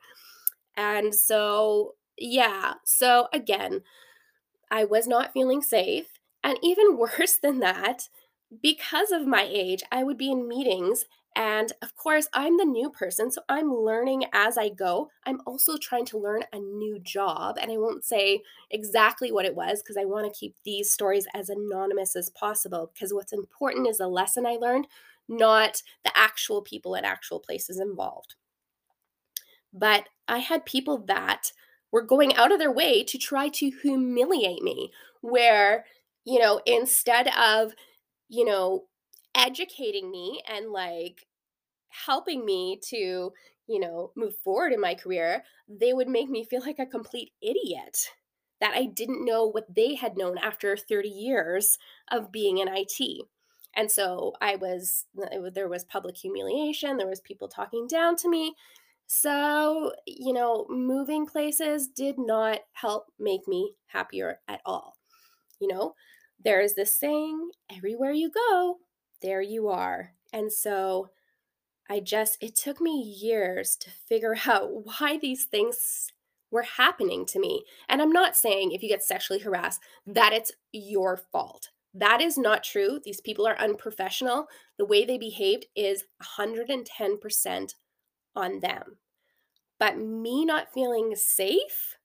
And 0.76 1.14
so, 1.14 1.94
yeah, 2.18 2.74
so 2.85 3.28
again, 3.33 3.83
I 4.70 4.85
was 4.85 5.06
not 5.06 5.33
feeling 5.33 5.62
safe. 5.62 6.06
And 6.42 6.59
even 6.62 6.96
worse 6.98 7.37
than 7.37 7.61
that, 7.61 8.09
because 8.62 9.12
of 9.12 9.26
my 9.26 9.46
age, 9.48 9.83
I 9.92 10.02
would 10.04 10.18
be 10.18 10.30
in 10.30 10.48
meetings 10.48 11.04
and 11.37 11.72
of 11.80 11.94
course, 11.94 12.28
I'm 12.33 12.56
the 12.59 12.64
new 12.64 12.90
person, 12.90 13.30
so 13.30 13.42
I'm 13.48 13.72
learning 13.72 14.24
as 14.33 14.59
I 14.59 14.68
go. 14.68 15.11
I'm 15.24 15.40
also 15.46 15.76
trying 15.76 16.04
to 16.06 16.18
learn 16.18 16.42
a 16.52 16.59
new 16.59 16.98
job, 16.98 17.56
and 17.61 17.70
I 17.70 17.76
won't 17.76 18.04
say 18.04 18.42
exactly 18.70 19.30
what 19.30 19.44
it 19.46 19.54
was 19.54 19.80
because 19.80 19.96
I 19.96 20.04
want 20.06 20.26
to 20.26 20.37
keep 20.38 20.56
these 20.64 20.90
stories 20.90 21.26
as 21.33 21.48
anonymous 21.48 22.16
as 22.16 22.30
possible. 22.30 22.90
Because 22.92 23.14
what's 23.14 23.33
important 23.33 23.87
is 23.87 23.98
the 23.98 24.09
lesson 24.09 24.44
I 24.44 24.56
learned, 24.56 24.88
not 25.28 25.83
the 26.04 26.11
actual 26.18 26.62
people 26.62 26.94
and 26.96 27.06
actual 27.06 27.38
places 27.38 27.78
involved. 27.78 28.35
But 29.72 30.09
I 30.30 30.38
had 30.38 30.64
people 30.64 30.98
that 31.08 31.52
were 31.92 32.02
going 32.02 32.34
out 32.36 32.52
of 32.52 32.58
their 32.58 32.72
way 32.72 33.02
to 33.04 33.18
try 33.18 33.48
to 33.48 33.70
humiliate 33.82 34.62
me, 34.62 34.92
where, 35.20 35.84
you 36.24 36.38
know, 36.38 36.60
instead 36.64 37.28
of, 37.36 37.72
you 38.28 38.44
know, 38.44 38.84
educating 39.34 40.10
me 40.10 40.40
and 40.48 40.70
like 40.70 41.26
helping 42.06 42.44
me 42.44 42.78
to, 42.90 43.32
you 43.66 43.80
know, 43.80 44.12
move 44.16 44.34
forward 44.44 44.72
in 44.72 44.80
my 44.80 44.94
career, 44.94 45.42
they 45.68 45.92
would 45.92 46.08
make 46.08 46.28
me 46.28 46.44
feel 46.44 46.60
like 46.60 46.78
a 46.78 46.86
complete 46.86 47.32
idiot 47.42 48.10
that 48.60 48.74
I 48.74 48.86
didn't 48.86 49.24
know 49.24 49.46
what 49.46 49.74
they 49.74 49.94
had 49.94 50.16
known 50.16 50.38
after 50.38 50.76
30 50.76 51.08
years 51.08 51.78
of 52.10 52.30
being 52.30 52.58
in 52.58 52.68
IT. 52.68 53.26
And 53.74 53.90
so 53.90 54.34
I 54.40 54.56
was, 54.56 55.06
there 55.54 55.68
was 55.68 55.84
public 55.84 56.16
humiliation, 56.16 56.96
there 56.96 57.08
was 57.08 57.20
people 57.20 57.48
talking 57.48 57.86
down 57.88 58.16
to 58.16 58.28
me. 58.28 58.54
So, 59.12 59.90
you 60.06 60.32
know, 60.32 60.66
moving 60.68 61.26
places 61.26 61.88
did 61.88 62.14
not 62.16 62.60
help 62.74 63.06
make 63.18 63.48
me 63.48 63.74
happier 63.88 64.38
at 64.46 64.60
all. 64.64 64.98
You 65.58 65.66
know, 65.66 65.94
there 66.38 66.60
is 66.60 66.76
this 66.76 66.96
saying 66.96 67.50
everywhere 67.76 68.12
you 68.12 68.30
go, 68.30 68.76
there 69.20 69.42
you 69.42 69.66
are. 69.66 70.12
And 70.32 70.52
so 70.52 71.08
I 71.90 71.98
just, 71.98 72.38
it 72.40 72.54
took 72.54 72.80
me 72.80 73.02
years 73.02 73.74
to 73.80 73.90
figure 73.90 74.36
out 74.46 74.86
why 74.86 75.18
these 75.20 75.44
things 75.44 76.12
were 76.52 76.62
happening 76.62 77.26
to 77.26 77.40
me. 77.40 77.64
And 77.88 78.00
I'm 78.00 78.12
not 78.12 78.36
saying 78.36 78.70
if 78.70 78.80
you 78.80 78.88
get 78.88 79.02
sexually 79.02 79.40
harassed 79.40 79.80
that 80.06 80.32
it's 80.32 80.52
your 80.70 81.16
fault. 81.16 81.70
That 81.92 82.20
is 82.20 82.38
not 82.38 82.62
true. 82.62 83.00
These 83.04 83.20
people 83.20 83.44
are 83.48 83.58
unprofessional. 83.58 84.46
The 84.78 84.86
way 84.86 85.04
they 85.04 85.18
behaved 85.18 85.66
is 85.74 86.04
110% 86.38 87.74
on 88.34 88.60
them. 88.60 88.96
But 89.78 89.98
me 89.98 90.44
not 90.44 90.72
feeling 90.72 91.14
safe, 91.16 91.96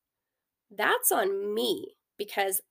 that's 0.71 1.11
on 1.11 1.53
me 1.53 1.95
because 2.17 2.61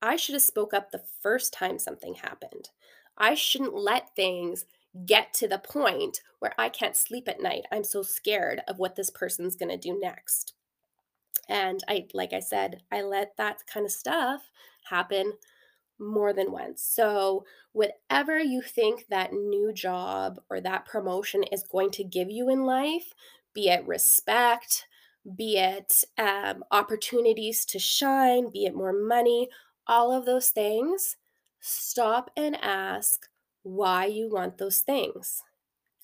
I 0.00 0.16
should 0.16 0.34
have 0.34 0.42
spoke 0.42 0.74
up 0.74 0.90
the 0.90 1.02
first 1.20 1.52
time 1.52 1.78
something 1.78 2.14
happened. 2.14 2.70
I 3.16 3.34
shouldn't 3.34 3.74
let 3.74 4.14
things 4.14 4.64
get 5.06 5.32
to 5.34 5.48
the 5.48 5.58
point 5.58 6.20
where 6.38 6.54
I 6.58 6.68
can't 6.68 6.96
sleep 6.96 7.28
at 7.28 7.40
night. 7.40 7.64
I'm 7.72 7.84
so 7.84 8.02
scared 8.02 8.62
of 8.68 8.78
what 8.78 8.96
this 8.96 9.10
person's 9.10 9.56
going 9.56 9.70
to 9.70 9.76
do 9.76 9.98
next. 9.98 10.54
And 11.48 11.82
I, 11.88 12.06
like 12.14 12.32
I 12.32 12.40
said, 12.40 12.82
I 12.90 13.02
let 13.02 13.36
that 13.36 13.66
kind 13.66 13.84
of 13.84 13.92
stuff 13.92 14.50
happen 14.84 15.32
more 15.98 16.32
than 16.32 16.52
once. 16.52 16.82
So, 16.82 17.44
whatever 17.72 18.38
you 18.38 18.62
think 18.62 19.06
that 19.08 19.32
new 19.32 19.72
job 19.72 20.40
or 20.50 20.60
that 20.60 20.86
promotion 20.86 21.42
is 21.44 21.62
going 21.62 21.90
to 21.92 22.04
give 22.04 22.30
you 22.30 22.48
in 22.50 22.64
life, 22.64 23.12
be 23.54 23.68
it 23.68 23.86
respect, 23.86 24.86
be 25.36 25.56
it 25.56 26.04
um, 26.18 26.64
opportunities 26.70 27.64
to 27.66 27.78
shine, 27.78 28.50
be 28.50 28.64
it 28.64 28.74
more 28.74 28.92
money, 28.92 29.48
all 29.86 30.12
of 30.12 30.26
those 30.26 30.50
things, 30.50 31.16
stop 31.60 32.30
and 32.36 32.56
ask 32.62 33.26
why 33.62 34.06
you 34.06 34.28
want 34.28 34.58
those 34.58 34.80
things. 34.80 35.42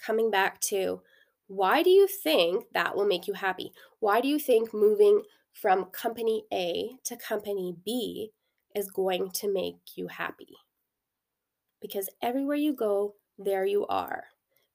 Coming 0.05 0.31
back 0.31 0.61
to 0.63 1.03
why 1.47 1.83
do 1.83 1.91
you 1.91 2.07
think 2.07 2.67
that 2.73 2.97
will 2.97 3.07
make 3.07 3.27
you 3.27 3.35
happy? 3.35 3.73
Why 3.99 4.21
do 4.21 4.29
you 4.29 4.39
think 4.39 4.73
moving 4.73 5.23
from 5.53 5.87
company 5.87 6.45
A 6.53 6.93
to 7.05 7.17
company 7.17 7.75
B 7.85 8.31
is 8.75 8.91
going 8.91 9.31
to 9.31 9.53
make 9.53 9.97
you 9.97 10.09
happy? 10.09 10.57
Because 11.81 12.09
everywhere 12.23 12.57
you 12.57 12.75
go, 12.75 13.15
there 13.39 13.65
you 13.65 13.87
are. 13.87 14.25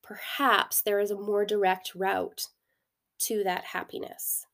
Perhaps 0.01 0.81
there 0.81 0.99
is 0.99 1.11
a 1.11 1.19
more 1.19 1.45
direct 1.45 1.93
route 1.95 2.47
to 3.19 3.43
that 3.43 3.63
happiness. 3.65 4.45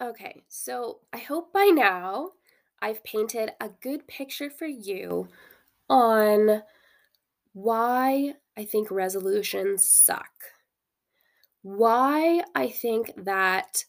Okay, 0.00 0.42
so 0.48 1.00
I 1.12 1.18
hope 1.18 1.52
by 1.52 1.70
now 1.72 2.32
I've 2.82 3.02
painted 3.02 3.52
a 3.60 3.70
good 3.80 4.06
picture 4.06 4.50
for 4.50 4.66
you 4.66 5.28
on 5.88 6.62
why 7.54 8.34
I 8.56 8.64
think 8.64 8.90
resolutions 8.90 9.88
suck. 9.88 10.32
Why 11.66 12.44
I 12.54 12.68
think 12.68 13.10
that 13.24 13.86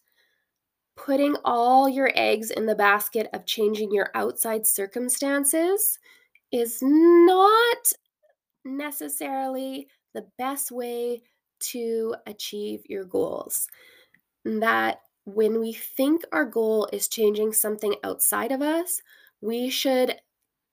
putting 0.95 1.35
all 1.45 1.87
your 1.87 2.09
eggs 2.15 2.49
in 2.49 2.65
the 2.65 2.73
basket 2.73 3.27
of 3.35 3.45
changing 3.45 3.91
your 3.91 4.09
outside 4.15 4.65
circumstances 4.65 5.99
is 6.51 6.79
not 6.81 7.77
necessarily 8.65 9.89
the 10.15 10.25
best 10.39 10.71
way 10.71 11.21
to 11.59 12.15
achieve 12.25 12.81
your 12.89 13.05
goals. 13.05 13.67
That 14.43 15.01
when 15.25 15.59
we 15.59 15.71
think 15.71 16.23
our 16.31 16.45
goal 16.45 16.89
is 16.91 17.07
changing 17.07 17.53
something 17.53 17.93
outside 18.03 18.51
of 18.51 18.63
us, 18.63 19.03
we 19.39 19.69
should 19.69 20.15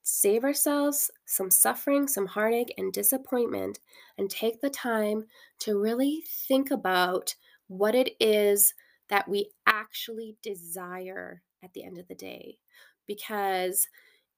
save 0.05 0.45
ourselves 0.45 1.11
some 1.25 1.51
suffering, 1.51 2.07
some 2.07 2.27
heartache, 2.27 2.73
and 2.79 2.93
disappointment, 2.93 3.81
and 4.17 4.31
take 4.31 4.61
the 4.61 4.71
time 4.71 5.25
to 5.59 5.81
really 5.81 6.23
think 6.47 6.71
about 6.71 7.35
what 7.67 7.95
it 7.95 8.11
is 8.21 8.75
that 9.09 9.29
we 9.29 9.51
actually 9.67 10.37
desire 10.43 11.43
at 11.63 11.73
the 11.73 11.83
end 11.83 11.99
of 11.99 12.07
the 12.07 12.15
day. 12.15 12.59
Because 13.07 13.89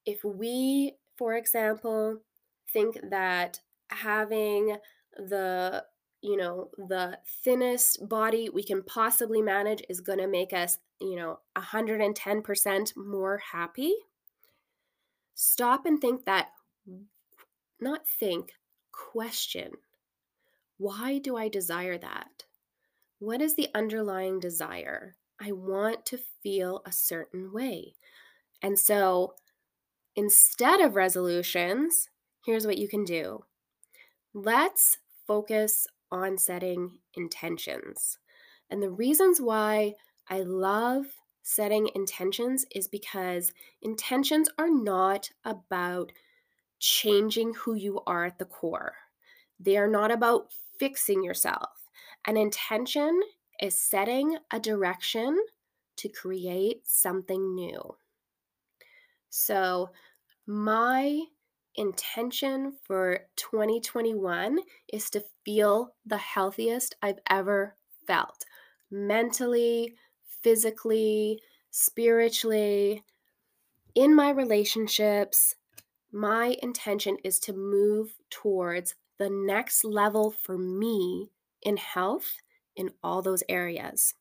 if 0.05 0.23
we, 0.23 0.95
for 1.17 1.35
example, 1.35 2.21
think 2.71 2.97
that 3.11 3.59
having 3.89 4.77
the 5.15 5.83
you 6.21 6.35
know, 6.35 6.69
the 6.89 7.17
thinnest 7.43 8.09
body 8.09 8.49
we 8.49 8.63
can 8.63 8.81
possibly 8.83 9.41
manage 9.41 9.83
is 9.87 10.01
going 10.01 10.17
to 10.17 10.27
make 10.27 10.51
us, 10.51 10.79
you 10.99 11.15
know, 11.15 11.39
110% 11.55 12.97
more 12.97 13.37
happy. 13.51 13.93
Stop 15.39 15.85
and 15.85 16.01
think 16.01 16.25
that, 16.25 16.47
not 17.79 18.07
think, 18.07 18.53
question. 18.91 19.73
Why 20.79 21.19
do 21.19 21.37
I 21.37 21.47
desire 21.47 21.95
that? 21.99 22.45
What 23.19 23.39
is 23.39 23.55
the 23.55 23.69
underlying 23.75 24.39
desire? 24.39 25.15
I 25.39 25.51
want 25.51 26.07
to 26.07 26.17
feel 26.41 26.81
a 26.87 26.91
certain 26.91 27.53
way. 27.53 27.93
And 28.63 28.79
so 28.79 29.35
instead 30.15 30.81
of 30.81 30.95
resolutions, 30.95 32.09
here's 32.43 32.65
what 32.65 32.79
you 32.79 32.87
can 32.87 33.05
do. 33.05 33.45
Let's 34.33 34.97
focus 35.27 35.85
on 36.11 36.39
setting 36.39 36.97
intentions. 37.13 38.17
And 38.71 38.81
the 38.81 38.89
reasons 38.89 39.39
why 39.39 39.93
I 40.27 40.39
love 40.41 41.05
setting 41.47 41.89
intentions 41.95 42.65
is 42.75 42.89
because 42.89 43.53
intentions 43.81 44.49
are 44.57 44.69
not 44.69 45.31
about 45.45 46.11
changing 46.77 47.53
who 47.53 47.73
you 47.73 48.01
are 48.05 48.25
at 48.25 48.37
the 48.37 48.43
core. 48.43 48.93
They 49.57 49.77
are 49.77 49.87
not 49.87 50.11
about 50.11 50.51
fixing 50.77 51.23
yourself. 51.23 51.87
An 52.25 52.35
intention 52.35 53.21
is 53.61 53.79
setting 53.79 54.37
a 54.51 54.59
direction 54.59 55.41
to 55.95 56.09
create 56.09 56.85
something 56.85 57.55
new. 57.55 57.95
So, 59.29 59.91
my 60.45 61.21
intention 61.75 62.73
for 62.83 63.21
2021 63.37 64.59
is 64.91 65.09
to 65.11 65.23
feel 65.45 65.95
the 66.05 66.17
healthiest 66.17 66.95
I've 67.01 67.19
ever 67.29 67.77
felt 68.05 68.43
mentally, 68.91 69.95
physically, 70.41 71.41
spiritually, 71.71 73.03
in 73.95 74.15
my 74.15 74.29
relationships. 74.29 75.55
My 76.11 76.57
intention 76.61 77.17
is 77.23 77.39
to 77.39 77.53
move 77.53 78.15
towards 78.29 78.95
the 79.17 79.29
next 79.29 79.83
level 79.83 80.31
for 80.31 80.57
me 80.57 81.29
in 81.61 81.77
health 81.77 82.37
in 82.75 82.91
all 83.03 83.21
those 83.21 83.43
areas. 83.49 84.13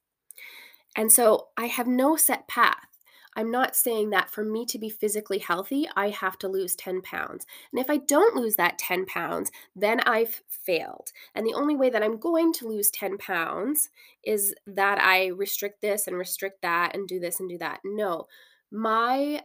And 0.96 1.12
so 1.12 1.48
I 1.56 1.66
have 1.66 1.86
no 1.86 2.16
set 2.16 2.48
path. 2.48 2.95
I'm 3.36 3.50
not 3.50 3.76
saying 3.76 4.10
that 4.10 4.30
for 4.30 4.42
me 4.42 4.64
to 4.66 4.78
be 4.78 4.88
physically 4.88 5.38
healthy, 5.38 5.86
I 5.94 6.08
have 6.08 6.38
to 6.38 6.48
lose 6.48 6.74
10 6.74 7.02
pounds. 7.02 7.46
And 7.70 7.80
if 7.80 7.90
I 7.90 7.98
don't 7.98 8.34
lose 8.34 8.56
that 8.56 8.78
10 8.78 9.04
pounds, 9.06 9.52
then 9.76 10.00
I've 10.00 10.42
failed. 10.48 11.12
And 11.34 11.46
the 11.46 11.54
only 11.54 11.76
way 11.76 11.90
that 11.90 12.02
I'm 12.02 12.18
going 12.18 12.52
to 12.54 12.68
lose 12.68 12.90
10 12.90 13.18
pounds 13.18 13.90
is 14.24 14.54
that 14.66 14.98
I 15.00 15.26
restrict 15.26 15.82
this 15.82 16.06
and 16.06 16.16
restrict 16.16 16.62
that 16.62 16.96
and 16.96 17.06
do 17.06 17.20
this 17.20 17.38
and 17.38 17.48
do 17.48 17.58
that. 17.58 17.80
No, 17.84 18.26
my 18.72 19.42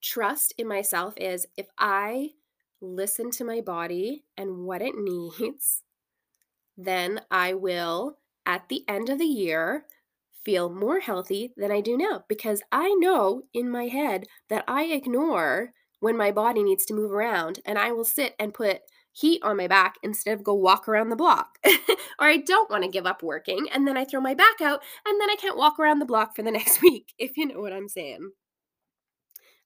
trust 0.00 0.54
in 0.58 0.66
myself 0.66 1.14
is 1.18 1.46
if 1.56 1.66
I 1.78 2.30
listen 2.80 3.30
to 3.32 3.44
my 3.44 3.60
body 3.60 4.24
and 4.36 4.64
what 4.64 4.82
it 4.82 4.94
needs, 4.98 5.82
then 6.76 7.20
I 7.30 7.54
will, 7.54 8.18
at 8.46 8.68
the 8.68 8.84
end 8.88 9.08
of 9.08 9.18
the 9.18 9.24
year, 9.24 9.84
feel 10.44 10.70
more 10.70 11.00
healthy 11.00 11.52
than 11.56 11.72
I 11.72 11.80
do 11.80 11.96
now 11.96 12.24
because 12.28 12.62
I 12.70 12.94
know 12.94 13.42
in 13.52 13.70
my 13.70 13.86
head 13.86 14.26
that 14.48 14.64
I 14.68 14.84
ignore 14.84 15.72
when 16.00 16.16
my 16.16 16.30
body 16.30 16.62
needs 16.62 16.84
to 16.86 16.94
move 16.94 17.12
around 17.12 17.60
and 17.64 17.78
I 17.78 17.92
will 17.92 18.04
sit 18.04 18.34
and 18.38 18.52
put 18.52 18.80
heat 19.12 19.42
on 19.42 19.56
my 19.56 19.66
back 19.66 19.94
instead 20.02 20.34
of 20.34 20.44
go 20.44 20.54
walk 20.54 20.88
around 20.88 21.08
the 21.08 21.16
block. 21.16 21.58
or 21.64 22.26
I 22.26 22.36
don't 22.36 22.70
want 22.70 22.82
to 22.82 22.90
give 22.90 23.06
up 23.06 23.22
working 23.22 23.68
and 23.72 23.86
then 23.86 23.96
I 23.96 24.04
throw 24.04 24.20
my 24.20 24.34
back 24.34 24.60
out 24.60 24.82
and 25.06 25.20
then 25.20 25.30
I 25.30 25.36
can't 25.36 25.56
walk 25.56 25.78
around 25.78 26.00
the 26.00 26.04
block 26.04 26.36
for 26.36 26.42
the 26.42 26.50
next 26.52 26.82
week, 26.82 27.14
if 27.18 27.36
you 27.36 27.46
know 27.46 27.60
what 27.60 27.72
I'm 27.72 27.88
saying. 27.88 28.30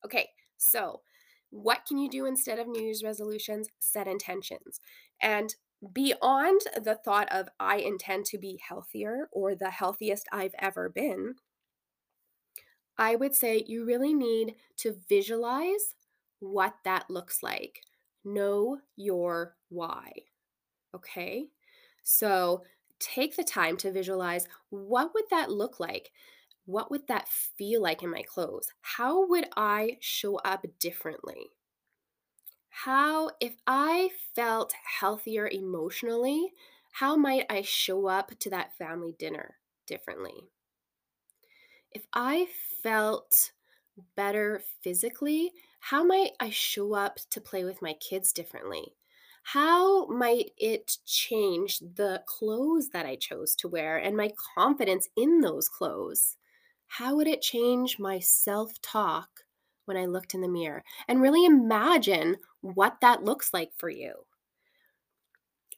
Okay, 0.05 0.29
so 0.57 1.01
what 1.51 1.87
can 1.87 1.99
you 1.99 2.11
do 2.11 2.26
instead 2.26 2.59
of 2.59 2.68
New 2.68 2.83
Year's 2.83 3.03
resolutions? 3.03 3.68
Set 3.79 4.07
intentions. 4.07 4.81
And 5.20 5.55
beyond 5.93 6.62
the 6.83 6.95
thought 6.95 7.29
of 7.31 7.49
I 7.61 7.79
intend 7.79 8.26
to 8.26 8.39
be 8.39 8.61
healthier 8.66 9.29
or 9.33 9.55
the 9.55 9.70
healthiest 9.70 10.26
I've 10.33 10.55
ever 10.59 10.89
been, 10.89 11.37
I 12.97 13.14
would 13.16 13.35
say 13.35 13.64
you 13.66 13.85
really 13.85 14.12
need 14.12 14.57
to 14.79 14.97
visualize 15.09 15.95
what 16.41 16.74
that 16.85 17.09
looks 17.09 17.43
like. 17.43 17.83
Know 18.24 18.81
your 18.97 19.57
why. 19.68 20.12
Okay? 20.95 21.51
So 22.03 22.64
take 22.99 23.37
the 23.37 23.45
time 23.45 23.76
to 23.79 23.93
visualize 23.93 24.49
what 24.70 25.14
would 25.14 25.26
that 25.31 25.51
look 25.51 25.79
like? 25.79 26.11
What 26.66 26.91
would 26.91 27.07
that 27.07 27.29
feel 27.29 27.81
like 27.83 28.03
in 28.03 28.11
my 28.11 28.22
clothes? 28.22 28.70
How 28.83 29.26
would 29.29 29.47
I 29.57 29.99
show 30.01 30.37
up 30.39 30.66
differently? 30.81 31.51
How, 32.71 33.31
if 33.41 33.57
I 33.66 34.11
felt 34.35 34.73
healthier 34.73 35.49
emotionally, 35.49 36.55
how 36.93 37.16
might 37.16 37.47
I 37.51 37.62
show 37.62 38.07
up 38.07 38.39
to 38.41 38.51
that 38.51 38.77
family 38.77 39.12
dinner 39.12 39.59
differently? 39.87 40.51
If 41.91 42.07
I 42.12 42.47
felt 42.47 43.53
better 44.16 44.61
physically, 44.83 45.53
how 45.81 46.05
might 46.05 46.33
I 46.41 46.51
show 46.51 46.95
up 46.95 47.16
to 47.31 47.41
play 47.41 47.64
with 47.64 47.83
my 47.83 47.95
kids 47.95 48.33
differently? 48.33 48.97
How 49.43 50.07
might 50.07 50.53
it 50.59 50.99
change 51.07 51.81
the 51.81 52.23
clothes 52.27 52.91
that 52.91 53.07
I 53.07 53.16
chose 53.16 53.55
to 53.57 53.69
wear 53.69 53.97
and 53.99 54.16
my 54.16 54.33
confidence 54.55 55.09
in 55.16 55.41
those 55.41 55.69
clothes? 55.69 56.37
How 56.87 57.16
would 57.16 57.27
it 57.29 57.43
change 57.43 57.99
my 57.99 58.19
self 58.19 58.81
talk 58.83 59.38
when 59.89 59.97
I 59.97 60.07
looked 60.07 60.34
in 60.34 60.41
the 60.41 60.49
mirror? 60.49 60.84
And 61.09 61.20
really 61.20 61.45
imagine 61.45 62.36
what 62.61 62.99
that 63.01 63.24
looks 63.24 63.53
like 63.53 63.70
for 63.76 63.89
you. 63.91 64.12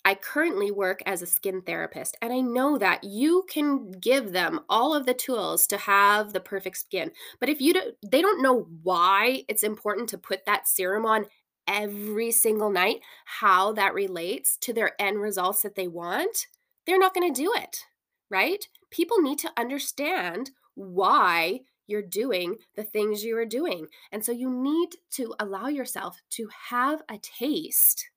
I 0.05 0.15
currently 0.15 0.71
work 0.71 1.03
as 1.05 1.21
a 1.21 1.27
skin 1.27 1.61
therapist, 1.61 2.17
and 2.23 2.33
I 2.33 2.41
know 2.41 2.79
that 2.79 3.05
you 3.05 3.45
can 3.51 3.91
give 3.93 4.33
them 4.33 4.61
all 4.69 4.95
of 4.95 5.05
the 5.05 5.15
tools 5.15 5.67
to 5.69 5.77
have 5.77 6.33
the 6.33 6.41
perfect 6.41 6.79
skin. 6.79 7.11
But 7.39 7.51
if 7.51 7.61
you 7.61 7.75
don't, 7.75 7.95
they 8.05 8.23
don't 8.23 8.43
know 8.43 8.67
why 8.83 9.45
it's 9.47 9.63
important 9.63 10.09
to 10.11 10.19
put 10.19 10.47
that 10.47 10.69
serum 10.69 11.05
on 11.05 11.27
every 11.69 12.31
single 12.31 12.71
night, 12.71 13.01
how 13.27 13.73
that 13.73 13.95
relates 13.95 14.57
to 14.59 14.73
their 14.73 15.01
end 15.01 15.21
results 15.21 15.63
that 15.63 15.77
they 15.77 15.87
want, 15.87 16.47
they're 16.87 16.99
not 16.99 17.15
going 17.15 17.33
to 17.33 17.43
do 17.43 17.53
it, 17.55 17.85
right? 18.31 18.67
People 18.91 19.21
need 19.21 19.39
to 19.41 19.53
understand 19.57 20.51
why 20.75 21.61
you're 21.91 22.03
doing 22.03 22.57
the 22.77 22.85
things 22.85 23.25
you 23.25 23.37
are 23.37 23.45
doing. 23.45 23.89
And 24.13 24.25
so 24.25 24.33
you 24.33 24.49
need 24.51 24.97
to 25.13 25.35
allow 25.39 25.69
yourself 25.69 26.19
to 26.31 26.49
have 26.71 27.03
a 27.09 27.19
taste 27.19 28.09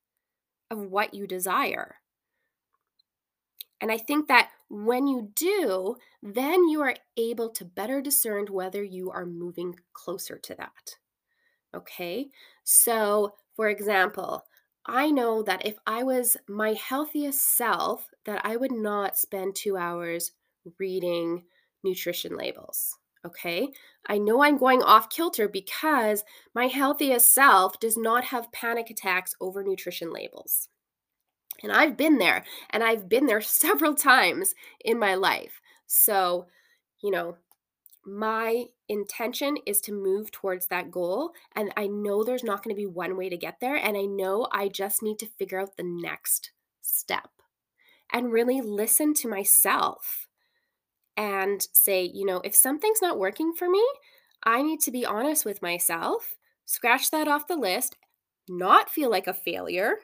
of 0.72 0.80
what 0.80 1.14
you 1.14 1.28
desire. 1.28 1.96
And 3.82 3.92
I 3.92 3.98
think 3.98 4.30
that 4.30 4.50
when 4.70 5.08
you 5.08 5.30
do, 5.36 5.98
then 6.22 6.70
you 6.70 6.82
are 6.82 6.96
able 7.18 7.50
to 7.50 7.66
better 7.66 8.02
discern 8.02 8.46
whether 8.50 8.82
you 8.82 9.12
are 9.12 9.26
moving 9.26 9.76
closer 9.92 10.38
to 10.38 10.56
that. 10.56 10.96
Okay? 11.76 12.30
So, 12.64 13.34
for 13.56 13.68
example, 13.68 14.46
I 14.86 15.12
know 15.12 15.44
that 15.44 15.66
if 15.66 15.76
I 15.86 16.04
was 16.04 16.38
my 16.48 16.74
healthiest 16.74 17.58
self, 17.58 18.10
that 18.26 18.46
I 18.46 18.56
would 18.56 18.72
not 18.72 19.18
spend 19.18 19.56
2 19.56 19.76
hours 19.76 20.32
reading 20.80 21.44
nutrition 21.84 22.38
labels. 22.38 22.98
Okay. 23.26 23.70
I 24.08 24.18
know 24.18 24.44
I'm 24.44 24.58
going 24.58 24.82
off 24.82 25.10
kilter 25.10 25.48
because 25.48 26.24
my 26.54 26.68
healthiest 26.68 27.34
self 27.34 27.80
does 27.80 27.98
not 27.98 28.26
have 28.26 28.52
panic 28.52 28.90
attacks 28.90 29.34
over 29.40 29.64
nutrition 29.64 30.12
labels. 30.12 30.68
And 31.62 31.72
I've 31.72 31.96
been 31.96 32.18
there, 32.18 32.44
and 32.72 32.84
I've 32.84 33.08
been 33.08 33.26
there 33.26 33.42
several 33.42 33.96
times 33.96 34.54
in 34.84 35.00
my 35.00 35.16
life. 35.16 35.62
So, 35.88 36.48
you 37.02 37.12
know, 37.12 37.38
my 38.06 38.66
intention 38.90 39.58
is 39.66 39.80
to 39.82 39.94
move 39.94 40.32
towards 40.32 40.68
that 40.68 40.92
goal. 40.92 41.32
And 41.56 41.72
I 41.78 41.88
know 41.88 42.24
there's 42.24 42.44
not 42.44 42.64
going 42.64 42.76
to 42.76 42.80
be 42.80 42.86
one 42.86 43.16
way 43.16 43.30
to 43.30 43.38
get 43.38 43.60
there. 43.62 43.78
And 43.78 43.96
I 43.96 44.02
know 44.02 44.48
I 44.52 44.68
just 44.68 45.02
need 45.02 45.20
to 45.20 45.26
figure 45.26 45.60
out 45.60 45.78
the 45.78 45.84
next 45.86 46.52
step 46.82 47.30
and 48.12 48.32
really 48.32 48.60
listen 48.60 49.14
to 49.16 49.30
myself 49.30 50.23
and 51.16 51.68
say, 51.74 52.04
you 52.04 52.26
know, 52.26 52.42
if 52.44 52.56
something's 52.56 53.02
not 53.02 53.20
working 53.20 53.54
for 53.54 53.70
me, 53.70 53.84
I 54.44 54.62
need 54.62 54.82
to 54.82 54.92
be 54.92 55.06
honest 55.06 55.46
with 55.46 55.62
myself, 55.62 56.36
scratch 56.66 57.12
that 57.12 57.28
off 57.28 57.48
the 57.48 57.56
list, 57.56 57.98
not 58.48 58.90
feel 58.90 59.10
like 59.10 59.28
a 59.28 59.34
failure, 59.34 59.96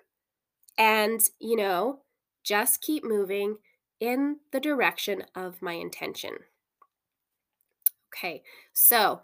and, 0.78 1.22
you 1.40 1.56
know, 1.56 2.00
just 2.44 2.82
keep 2.82 3.04
moving 3.04 3.58
in 4.00 4.38
the 4.52 4.60
direction 4.60 5.24
of 5.36 5.62
my 5.62 5.74
intention. 5.74 6.32
Okay, 8.14 8.44
so 8.74 9.22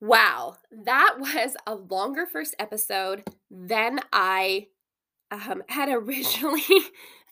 wow, 0.00 0.56
that 0.84 1.16
was 1.18 1.54
a 1.66 1.74
longer 1.74 2.26
first 2.26 2.54
episode 2.58 3.22
than 3.50 4.00
I 4.12 4.68
um, 5.30 5.62
had 5.68 5.88
originally 5.90 6.62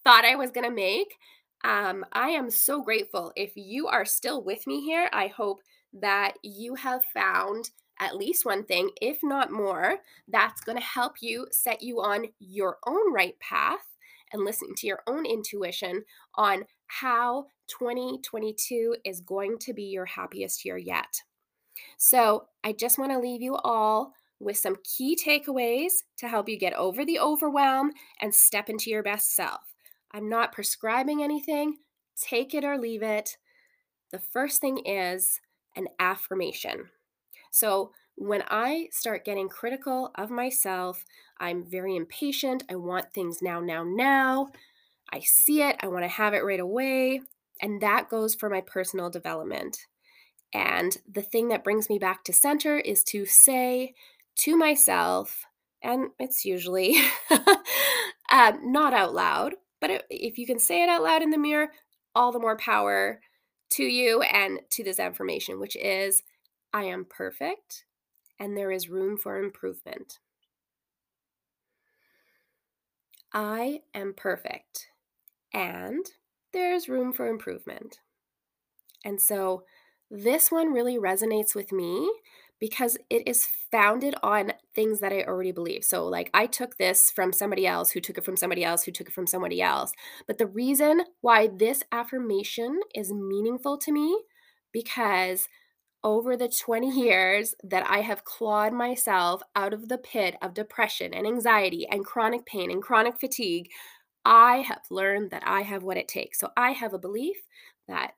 thought 0.04 0.24
I 0.24 0.36
was 0.36 0.50
going 0.50 0.68
to 0.68 0.74
make. 0.74 1.16
Um, 1.64 2.04
I 2.12 2.30
am 2.30 2.50
so 2.50 2.82
grateful. 2.82 3.32
If 3.36 3.52
you 3.56 3.88
are 3.88 4.04
still 4.04 4.42
with 4.42 4.66
me 4.66 4.80
here, 4.82 5.08
I 5.12 5.26
hope 5.28 5.60
that 5.92 6.34
you 6.42 6.74
have 6.76 7.02
found 7.12 7.70
at 8.00 8.16
least 8.16 8.44
one 8.44 8.64
thing, 8.64 8.90
if 9.00 9.18
not 9.22 9.50
more, 9.50 9.96
that's 10.28 10.60
going 10.60 10.78
to 10.78 10.84
help 10.84 11.14
you 11.20 11.46
set 11.50 11.82
you 11.82 12.00
on 12.00 12.26
your 12.38 12.78
own 12.86 13.12
right 13.12 13.38
path 13.40 13.96
and 14.32 14.44
listening 14.44 14.74
to 14.76 14.86
your 14.86 15.02
own 15.06 15.26
intuition 15.26 16.04
on 16.36 16.64
how 16.86 17.46
2022 17.68 18.96
is 19.04 19.20
going 19.20 19.58
to 19.58 19.72
be 19.72 19.84
your 19.84 20.06
happiest 20.06 20.64
year 20.64 20.78
yet. 20.78 21.22
So, 21.96 22.46
I 22.64 22.72
just 22.72 22.98
want 22.98 23.12
to 23.12 23.18
leave 23.18 23.42
you 23.42 23.56
all 23.56 24.12
with 24.40 24.56
some 24.56 24.76
key 24.84 25.16
takeaways 25.16 25.92
to 26.18 26.28
help 26.28 26.48
you 26.48 26.58
get 26.58 26.74
over 26.74 27.04
the 27.04 27.18
overwhelm 27.18 27.92
and 28.20 28.34
step 28.34 28.68
into 28.68 28.90
your 28.90 29.02
best 29.02 29.34
self. 29.34 29.74
I'm 30.12 30.28
not 30.28 30.52
prescribing 30.52 31.22
anything, 31.22 31.76
take 32.20 32.54
it 32.54 32.64
or 32.64 32.78
leave 32.78 33.02
it. 33.02 33.36
The 34.10 34.18
first 34.18 34.60
thing 34.60 34.78
is 34.78 35.40
an 35.76 35.88
affirmation. 35.98 36.90
So, 37.50 37.92
when 38.20 38.42
I 38.48 38.88
start 38.90 39.24
getting 39.24 39.48
critical 39.48 40.10
of 40.16 40.28
myself, 40.28 41.04
I'm 41.38 41.62
very 41.64 41.94
impatient. 41.94 42.64
I 42.68 42.74
want 42.74 43.12
things 43.12 43.40
now, 43.40 43.60
now, 43.60 43.84
now. 43.84 44.48
I 45.12 45.20
see 45.20 45.62
it, 45.62 45.76
I 45.80 45.86
want 45.86 46.02
to 46.04 46.08
have 46.08 46.34
it 46.34 46.44
right 46.44 46.58
away. 46.58 47.20
And 47.62 47.80
that 47.80 48.08
goes 48.08 48.34
for 48.34 48.50
my 48.50 48.60
personal 48.60 49.08
development. 49.08 49.86
And 50.52 50.96
the 51.10 51.22
thing 51.22 51.48
that 51.48 51.64
brings 51.64 51.88
me 51.88 51.98
back 51.98 52.24
to 52.24 52.32
center 52.32 52.78
is 52.78 53.04
to 53.04 53.24
say 53.26 53.94
to 54.38 54.56
myself, 54.56 55.44
and 55.82 56.08
it's 56.18 56.44
usually 56.44 56.96
uh, 57.30 58.52
not 58.62 58.94
out 58.94 59.14
loud, 59.14 59.54
but 59.80 60.04
if 60.10 60.38
you 60.38 60.46
can 60.46 60.58
say 60.58 60.82
it 60.82 60.88
out 60.88 61.02
loud 61.02 61.22
in 61.22 61.30
the 61.30 61.38
mirror, 61.38 61.68
all 62.14 62.32
the 62.32 62.38
more 62.38 62.56
power 62.56 63.20
to 63.70 63.84
you 63.84 64.22
and 64.22 64.60
to 64.70 64.82
this 64.82 64.98
affirmation, 64.98 65.60
which 65.60 65.76
is 65.76 66.22
I 66.72 66.84
am 66.84 67.06
perfect 67.08 67.84
and 68.38 68.56
there 68.56 68.70
is 68.70 68.88
room 68.88 69.16
for 69.16 69.38
improvement. 69.42 70.18
I 73.32 73.80
am 73.94 74.14
perfect 74.16 74.88
and 75.52 76.04
there's 76.52 76.88
room 76.88 77.12
for 77.12 77.26
improvement. 77.26 78.00
And 79.04 79.20
so 79.20 79.64
this 80.10 80.50
one 80.50 80.72
really 80.72 80.98
resonates 80.98 81.54
with 81.54 81.72
me 81.72 82.10
because 82.58 82.96
it 83.10 83.26
is 83.28 83.48
founded 83.70 84.14
on 84.22 84.52
things 84.78 85.00
that 85.00 85.12
I 85.12 85.24
already 85.24 85.50
believe. 85.50 85.82
So, 85.82 86.06
like, 86.06 86.30
I 86.32 86.46
took 86.46 86.76
this 86.76 87.10
from 87.10 87.32
somebody 87.32 87.66
else 87.66 87.90
who 87.90 88.00
took 88.00 88.16
it 88.16 88.24
from 88.24 88.36
somebody 88.36 88.64
else 88.64 88.84
who 88.84 88.92
took 88.92 89.08
it 89.08 89.12
from 89.12 89.26
somebody 89.26 89.60
else. 89.60 89.90
But 90.28 90.38
the 90.38 90.46
reason 90.46 91.02
why 91.20 91.48
this 91.48 91.82
affirmation 91.90 92.78
is 92.94 93.12
meaningful 93.12 93.76
to 93.78 93.90
me 93.90 94.22
because 94.72 95.48
over 96.04 96.36
the 96.36 96.48
20 96.48 96.88
years 96.88 97.56
that 97.64 97.84
I 97.90 98.02
have 98.02 98.24
clawed 98.24 98.72
myself 98.72 99.42
out 99.56 99.74
of 99.74 99.88
the 99.88 99.98
pit 99.98 100.36
of 100.40 100.54
depression 100.54 101.12
and 101.12 101.26
anxiety 101.26 101.84
and 101.90 102.04
chronic 102.04 102.46
pain 102.46 102.70
and 102.70 102.80
chronic 102.80 103.18
fatigue, 103.18 103.68
I 104.24 104.58
have 104.58 104.82
learned 104.92 105.32
that 105.32 105.42
I 105.44 105.62
have 105.62 105.82
what 105.82 105.96
it 105.96 106.06
takes. 106.06 106.38
So 106.38 106.50
I 106.56 106.70
have 106.70 106.94
a 106.94 107.00
belief 107.00 107.38
that 107.88 108.12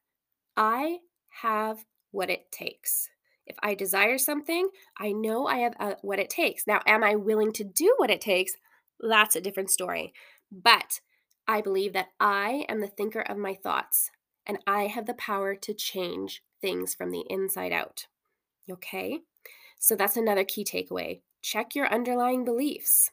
I 0.59 0.99
have 1.43 1.87
what 2.11 2.29
it 2.29 2.53
takes. 2.53 3.09
If 3.51 3.57
I 3.65 3.75
desire 3.75 4.17
something, 4.17 4.69
I 4.97 5.11
know 5.11 5.49
I 5.49 5.57
have 5.59 5.75
uh, 5.81 5.95
what 6.03 6.21
it 6.21 6.31
takes. 6.31 6.69
Now, 6.69 6.83
am 6.87 7.03
I 7.03 7.17
willing 7.17 7.51
to 7.55 7.65
do 7.65 7.93
what 7.97 8.09
it 8.09 8.21
takes? 8.21 8.53
That's 9.01 9.35
a 9.35 9.41
different 9.41 9.73
story. 9.73 10.13
But 10.53 11.01
I 11.49 11.61
believe 11.61 11.93
that 11.95 12.11
I 12.21 12.65
am 12.69 12.81
the 12.81 12.87
thinker 12.87 13.23
of 13.23 13.37
my 13.37 13.55
thoughts 13.55 14.13
and 14.47 14.59
I 14.69 14.87
have 14.87 15.07
the 15.07 15.15
power 15.15 15.57
to 15.57 15.75
change 15.75 16.45
things 16.61 16.95
from 16.95 17.11
the 17.11 17.25
inside 17.29 17.73
out. 17.73 18.07
Okay? 18.71 19.19
So 19.81 19.97
that's 19.97 20.17
another 20.17 20.45
key 20.45 20.65
takeaway. 20.65 21.23
Check 21.43 21.75
your 21.75 21.93
underlying 21.93 22.45
beliefs. 22.45 23.11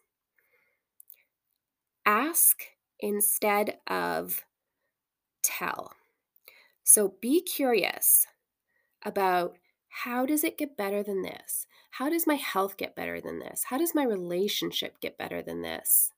Ask 2.05 2.61
instead 2.99 3.79
of 3.87 4.43
tell. 5.41 5.93
So 6.83 7.15
be 7.21 7.41
curious 7.41 8.27
about 9.03 9.57
how 9.89 10.25
does 10.25 10.43
it 10.43 10.57
get 10.57 10.77
better 10.77 11.03
than 11.03 11.21
this? 11.21 11.65
How 11.91 12.09
does 12.09 12.27
my 12.27 12.35
health 12.35 12.77
get 12.77 12.95
better 12.95 13.19
than 13.19 13.39
this? 13.39 13.65
How 13.69 13.77
does 13.77 13.95
my 13.95 14.03
relationship 14.03 14.99
get 14.99 15.17
better 15.17 15.41
than 15.41 15.61
this? 15.61 16.11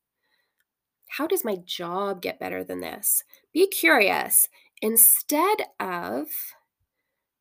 How 1.09 1.25
does 1.25 1.43
my 1.43 1.55
job 1.55 2.21
get 2.21 2.39
better 2.39 2.63
than 2.63 2.81
this? 2.81 3.23
Be 3.53 3.67
curious 3.67 4.47
instead 4.81 5.63
of 5.79 6.27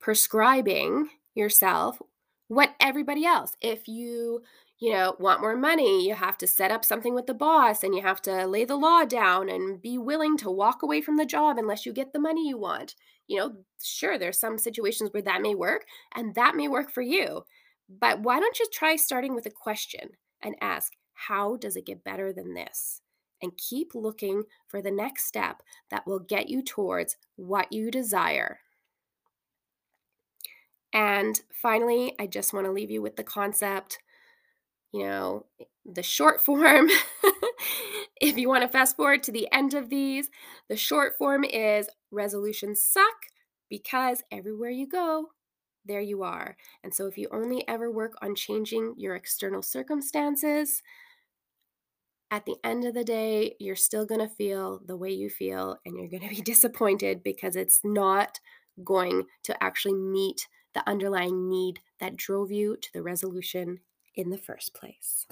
prescribing 0.01 1.09
yourself 1.35 2.01
what 2.49 2.75
everybody 2.81 3.27
else. 3.27 3.57
If 3.61 3.87
you, 3.89 4.43
you 4.79 4.93
know, 4.93 5.17
want 5.19 5.41
more 5.41 5.57
money, 5.57 6.07
you 6.07 6.15
have 6.15 6.39
to 6.39 6.47
set 6.47 6.71
up 6.71 6.85
something 6.85 7.15
with 7.15 7.27
the 7.27 7.35
boss 7.35 7.83
and 7.83 7.95
you 7.95 8.03
have 8.03 8.23
to 8.23 8.47
lay 8.47 8.65
the 8.65 8.77
law 8.77 9.05
down 9.05 9.49
and 9.49 9.83
be 9.83 9.99
willing 9.99 10.37
to 10.39 10.51
walk 10.51 10.83
away 10.83 11.01
from 11.01 11.17
the 11.17 11.27
job 11.27 11.59
unless 11.59 11.85
you 11.85 11.93
get 11.93 12.13
the 12.13 12.19
money 12.19 12.49
you 12.49 12.57
want 12.57 12.95
you 13.29 13.37
know, 13.37 13.53
sure, 13.83 14.19
there's 14.19 14.41
some 14.41 14.59
situations 14.59 15.11
where 15.13 15.23
that 15.23 15.43
may 15.43 15.55
work 15.55 15.85
and 16.17 16.35
that 16.35 16.57
may 16.57 16.67
work 16.67 16.91
for 16.91 17.03
you. 17.03 17.45
But 17.89 18.21
why 18.21 18.41
don't 18.41 18.59
you 18.59 18.67
try 18.73 18.97
starting 18.97 19.35
with 19.35 19.47
a 19.47 19.51
question 19.51 20.11
and 20.43 20.57
ask, 20.61 20.95
how 21.13 21.57
does 21.57 21.77
it 21.77 21.87
get 21.87 22.05
better 22.05 22.33
than 22.33 22.55
this? 22.55 23.03
And 23.41 23.57
keep 23.57 23.95
looking 23.95 24.43
for 24.67 24.83
the 24.83 24.91
next 24.91 25.27
step 25.27 25.63
that 25.91 26.07
will 26.07 26.19
get 26.19 26.49
you 26.49 26.63
towards 26.63 27.17
what 27.37 27.73
you 27.73 27.91
desire. 27.91 28.61
And 30.93 31.41
finally, 31.53 32.15
I 32.19 32.27
just 32.27 32.53
want 32.53 32.67
to 32.67 32.73
leave 32.73 32.91
you 32.91 33.03
with 33.03 33.17
the 33.17 33.25
concept 33.25 33.99
you 34.93 35.05
know, 35.05 35.47
the 35.85 36.03
short 36.03 36.41
form. 36.41 36.89
if 38.21 38.37
you 38.37 38.49
want 38.49 38.63
to 38.63 38.69
fast 38.69 38.97
forward 38.97 39.23
to 39.25 39.33
the 39.33 39.49
end 39.53 39.75
of 39.75 39.91
these, 39.91 40.31
the 40.69 40.77
short 40.77 41.17
form 41.17 41.45
is 41.45 41.89
resolutions 42.11 42.83
suck 42.83 43.17
because 43.69 44.23
everywhere 44.31 44.71
you 44.71 44.87
go, 44.87 45.27
there 45.85 46.01
you 46.01 46.23
are. 46.23 46.57
And 46.83 46.95
so 46.95 47.07
if 47.07 47.17
you 47.19 47.29
only 47.31 47.67
ever 47.69 47.91
work 47.91 48.15
on 48.23 48.35
changing 48.35 48.95
your 48.97 49.15
external 49.15 49.63
circumstances, 49.63 50.83
at 52.31 52.45
the 52.45 52.57
end 52.63 52.85
of 52.85 52.93
the 52.93 53.05
day, 53.05 53.57
you're 53.59 53.75
still 53.77 54.05
going 54.05 54.21
to 54.21 54.29
feel 54.29 54.81
the 54.85 54.97
way 54.97 55.11
you 55.11 55.31
feel 55.31 55.79
and 55.87 55.97
you're 55.97 56.09
going 56.09 56.29
to 56.29 56.35
be 56.35 56.43
disappointed 56.45 57.23
because 57.23 57.57
it's 57.57 57.81
not 57.83 58.39
going 58.85 59.25
to 59.45 59.63
actually 59.63 59.95
meet 59.95 60.47
the 60.75 60.87
underlying 60.89 61.49
need 61.49 61.81
that 62.01 62.17
drove 62.17 62.53
you 62.53 62.77
to 62.77 62.89
the 62.93 63.03
resolution 63.03 63.81
in 64.19 64.29
the 64.29 64.37
first 64.37 64.75
place. 64.75 65.27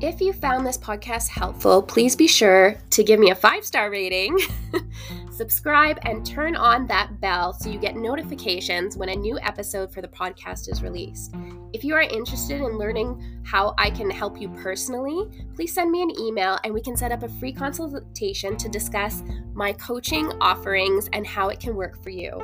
If 0.00 0.20
you 0.20 0.32
found 0.32 0.64
this 0.64 0.78
podcast 0.78 1.28
helpful, 1.28 1.82
please 1.82 2.14
be 2.14 2.28
sure 2.28 2.76
to 2.90 3.02
give 3.02 3.18
me 3.18 3.30
a 3.30 3.34
five 3.34 3.64
star 3.64 3.90
rating, 3.90 4.38
subscribe, 5.32 5.98
and 6.02 6.24
turn 6.24 6.54
on 6.54 6.86
that 6.86 7.20
bell 7.20 7.52
so 7.52 7.68
you 7.68 7.80
get 7.80 7.96
notifications 7.96 8.96
when 8.96 9.08
a 9.08 9.16
new 9.16 9.40
episode 9.40 9.92
for 9.92 10.00
the 10.00 10.06
podcast 10.06 10.70
is 10.70 10.84
released. 10.84 11.34
If 11.72 11.82
you 11.82 11.96
are 11.96 12.02
interested 12.02 12.60
in 12.60 12.78
learning 12.78 13.42
how 13.44 13.74
I 13.76 13.90
can 13.90 14.08
help 14.08 14.40
you 14.40 14.48
personally, 14.50 15.28
please 15.56 15.74
send 15.74 15.90
me 15.90 16.02
an 16.02 16.12
email 16.20 16.60
and 16.62 16.72
we 16.72 16.80
can 16.80 16.96
set 16.96 17.10
up 17.10 17.24
a 17.24 17.28
free 17.28 17.52
consultation 17.52 18.56
to 18.56 18.68
discuss 18.68 19.24
my 19.52 19.72
coaching 19.72 20.26
offerings 20.40 21.08
and 21.12 21.26
how 21.26 21.48
it 21.48 21.58
can 21.58 21.74
work 21.74 22.00
for 22.04 22.10
you. 22.10 22.40